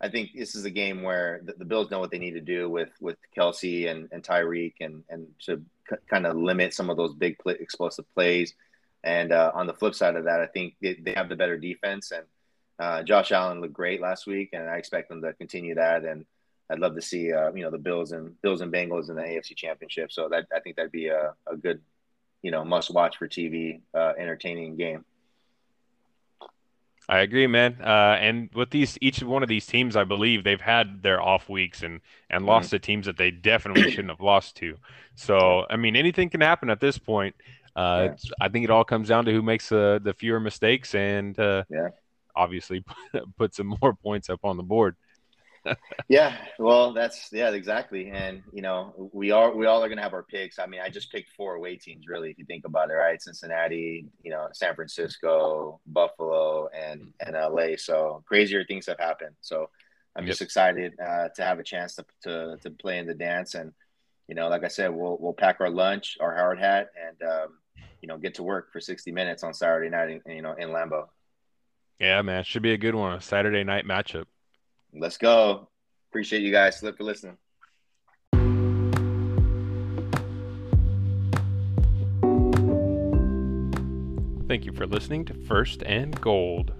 I 0.00 0.08
think 0.08 0.30
this 0.34 0.54
is 0.54 0.64
a 0.64 0.70
game 0.70 1.02
where 1.02 1.40
the, 1.44 1.54
the, 1.58 1.64
Bills 1.64 1.90
know 1.90 1.98
what 1.98 2.10
they 2.10 2.18
need 2.18 2.32
to 2.32 2.40
do 2.40 2.68
with 2.70 2.90
with 3.00 3.16
Kelce 3.36 3.90
and, 3.90 4.08
and 4.12 4.22
Tyreek 4.22 4.74
and 4.80 5.02
and 5.08 5.26
to 5.46 5.62
c- 5.88 5.96
kind 6.08 6.26
of 6.26 6.36
limit 6.36 6.72
some 6.72 6.88
of 6.88 6.96
those 6.96 7.14
big 7.14 7.38
play, 7.38 7.56
explosive 7.58 8.06
plays. 8.14 8.54
And 9.02 9.32
uh, 9.32 9.52
on 9.54 9.66
the 9.66 9.74
flip 9.74 9.94
side 9.94 10.16
of 10.16 10.24
that, 10.24 10.40
I 10.40 10.46
think 10.46 10.74
they, 10.80 10.94
they 10.94 11.12
have 11.12 11.28
the 11.28 11.36
better 11.36 11.56
defense. 11.56 12.12
And 12.12 12.24
uh, 12.78 13.02
Josh 13.02 13.32
Allen 13.32 13.60
looked 13.60 13.72
great 13.72 14.00
last 14.00 14.26
week, 14.26 14.50
and 14.52 14.68
I 14.68 14.76
expect 14.76 15.08
them 15.08 15.22
to 15.22 15.32
continue 15.32 15.74
that. 15.74 16.04
And 16.04 16.26
I'd 16.70 16.78
love 16.78 16.94
to 16.94 17.02
see 17.02 17.32
uh, 17.32 17.52
you 17.52 17.62
know 17.62 17.70
the 17.70 17.78
Bills 17.78 18.12
and 18.12 18.40
Bills 18.42 18.60
and 18.60 18.72
Bengals 18.72 19.10
in 19.10 19.16
the 19.16 19.22
AFC 19.22 19.56
Championship. 19.56 20.12
So 20.12 20.28
that 20.28 20.46
I 20.54 20.60
think 20.60 20.76
that'd 20.76 20.92
be 20.92 21.08
a, 21.08 21.34
a 21.50 21.56
good 21.56 21.80
you 22.42 22.50
know 22.50 22.64
must 22.64 22.92
watch 22.92 23.16
for 23.16 23.28
TV, 23.28 23.80
uh, 23.94 24.12
entertaining 24.18 24.76
game. 24.76 25.04
I 27.08 27.20
agree, 27.20 27.48
man. 27.48 27.76
Uh, 27.82 28.16
and 28.20 28.50
with 28.54 28.70
these, 28.70 28.96
each 29.00 29.20
one 29.20 29.42
of 29.42 29.48
these 29.48 29.66
teams, 29.66 29.96
I 29.96 30.04
believe 30.04 30.44
they've 30.44 30.60
had 30.60 31.02
their 31.02 31.20
off 31.20 31.48
weeks 31.48 31.82
and 31.82 32.00
and 32.30 32.46
lost 32.46 32.68
mm-hmm. 32.68 32.76
to 32.76 32.78
teams 32.78 33.06
that 33.06 33.16
they 33.16 33.32
definitely 33.32 33.90
shouldn't 33.90 34.10
have 34.10 34.20
lost 34.20 34.56
to. 34.58 34.76
So, 35.16 35.66
I 35.68 35.76
mean, 35.76 35.96
anything 35.96 36.30
can 36.30 36.40
happen 36.40 36.70
at 36.70 36.78
this 36.78 36.98
point. 36.98 37.34
Uh, 37.74 38.10
yeah. 38.10 38.30
I 38.40 38.48
think 38.48 38.64
it 38.64 38.70
all 38.70 38.84
comes 38.84 39.08
down 39.08 39.24
to 39.24 39.32
who 39.32 39.42
makes 39.42 39.68
the 39.68 40.00
the 40.02 40.14
fewer 40.14 40.38
mistakes 40.38 40.94
and 40.94 41.38
uh, 41.38 41.64
yeah. 41.68 41.88
obviously 42.36 42.84
put 43.36 43.54
some 43.54 43.76
more 43.80 43.94
points 43.94 44.30
up 44.30 44.44
on 44.44 44.56
the 44.56 44.62
board 44.62 44.96
yeah, 46.08 46.36
well, 46.58 46.92
that's 46.92 47.28
yeah, 47.32 47.50
exactly. 47.50 48.10
And 48.10 48.42
you 48.52 48.62
know, 48.62 49.10
we 49.12 49.30
are 49.30 49.54
we 49.54 49.66
all 49.66 49.82
are 49.82 49.88
gonna 49.88 50.02
have 50.02 50.14
our 50.14 50.22
picks. 50.22 50.58
I 50.58 50.66
mean, 50.66 50.80
I 50.80 50.88
just 50.88 51.12
picked 51.12 51.30
four 51.32 51.54
away 51.54 51.76
teams, 51.76 52.06
really, 52.08 52.30
if 52.30 52.38
you 52.38 52.44
think 52.44 52.64
about 52.64 52.90
it, 52.90 52.94
right? 52.94 53.20
Cincinnati, 53.20 54.06
you 54.22 54.30
know, 54.30 54.48
San 54.52 54.74
Francisco, 54.74 55.80
Buffalo, 55.86 56.68
and 56.68 57.12
and 57.20 57.34
LA. 57.34 57.76
So 57.76 58.22
crazier 58.26 58.64
things 58.64 58.86
have 58.86 58.98
happened. 58.98 59.36
So 59.40 59.70
I'm 60.16 60.24
yep. 60.24 60.32
just 60.32 60.42
excited 60.42 60.94
uh, 61.00 61.28
to 61.36 61.44
have 61.44 61.58
a 61.58 61.64
chance 61.64 61.94
to, 61.96 62.04
to 62.22 62.56
to 62.62 62.70
play 62.70 62.98
in 62.98 63.06
the 63.06 63.14
dance. 63.14 63.54
And 63.54 63.72
you 64.28 64.34
know, 64.34 64.48
like 64.48 64.64
I 64.64 64.68
said, 64.68 64.88
we'll 64.94 65.18
we'll 65.20 65.34
pack 65.34 65.60
our 65.60 65.70
lunch, 65.70 66.16
our 66.20 66.34
hard 66.34 66.58
hat, 66.58 66.90
and 66.96 67.28
um, 67.28 67.58
you 68.00 68.08
know, 68.08 68.16
get 68.16 68.34
to 68.34 68.42
work 68.42 68.72
for 68.72 68.80
60 68.80 69.12
minutes 69.12 69.42
on 69.42 69.54
Saturday 69.54 69.90
night, 69.90 70.20
in, 70.24 70.36
you 70.36 70.42
know, 70.42 70.54
in 70.54 70.70
Lambeau. 70.70 71.06
Yeah, 71.98 72.22
man, 72.22 72.44
should 72.44 72.62
be 72.62 72.72
a 72.72 72.78
good 72.78 72.94
one. 72.94 73.14
A 73.14 73.20
Saturday 73.20 73.62
night 73.62 73.86
matchup. 73.86 74.24
Let's 74.92 75.16
go. 75.16 75.68
Appreciate 76.10 76.42
you 76.42 76.50
guys. 76.50 76.78
Slip 76.78 76.96
for 76.96 77.04
listening. 77.04 77.36
Thank 84.48 84.64
you 84.64 84.72
for 84.72 84.84
listening 84.84 85.24
to 85.26 85.34
First 85.46 85.84
and 85.84 86.20
Gold. 86.20 86.72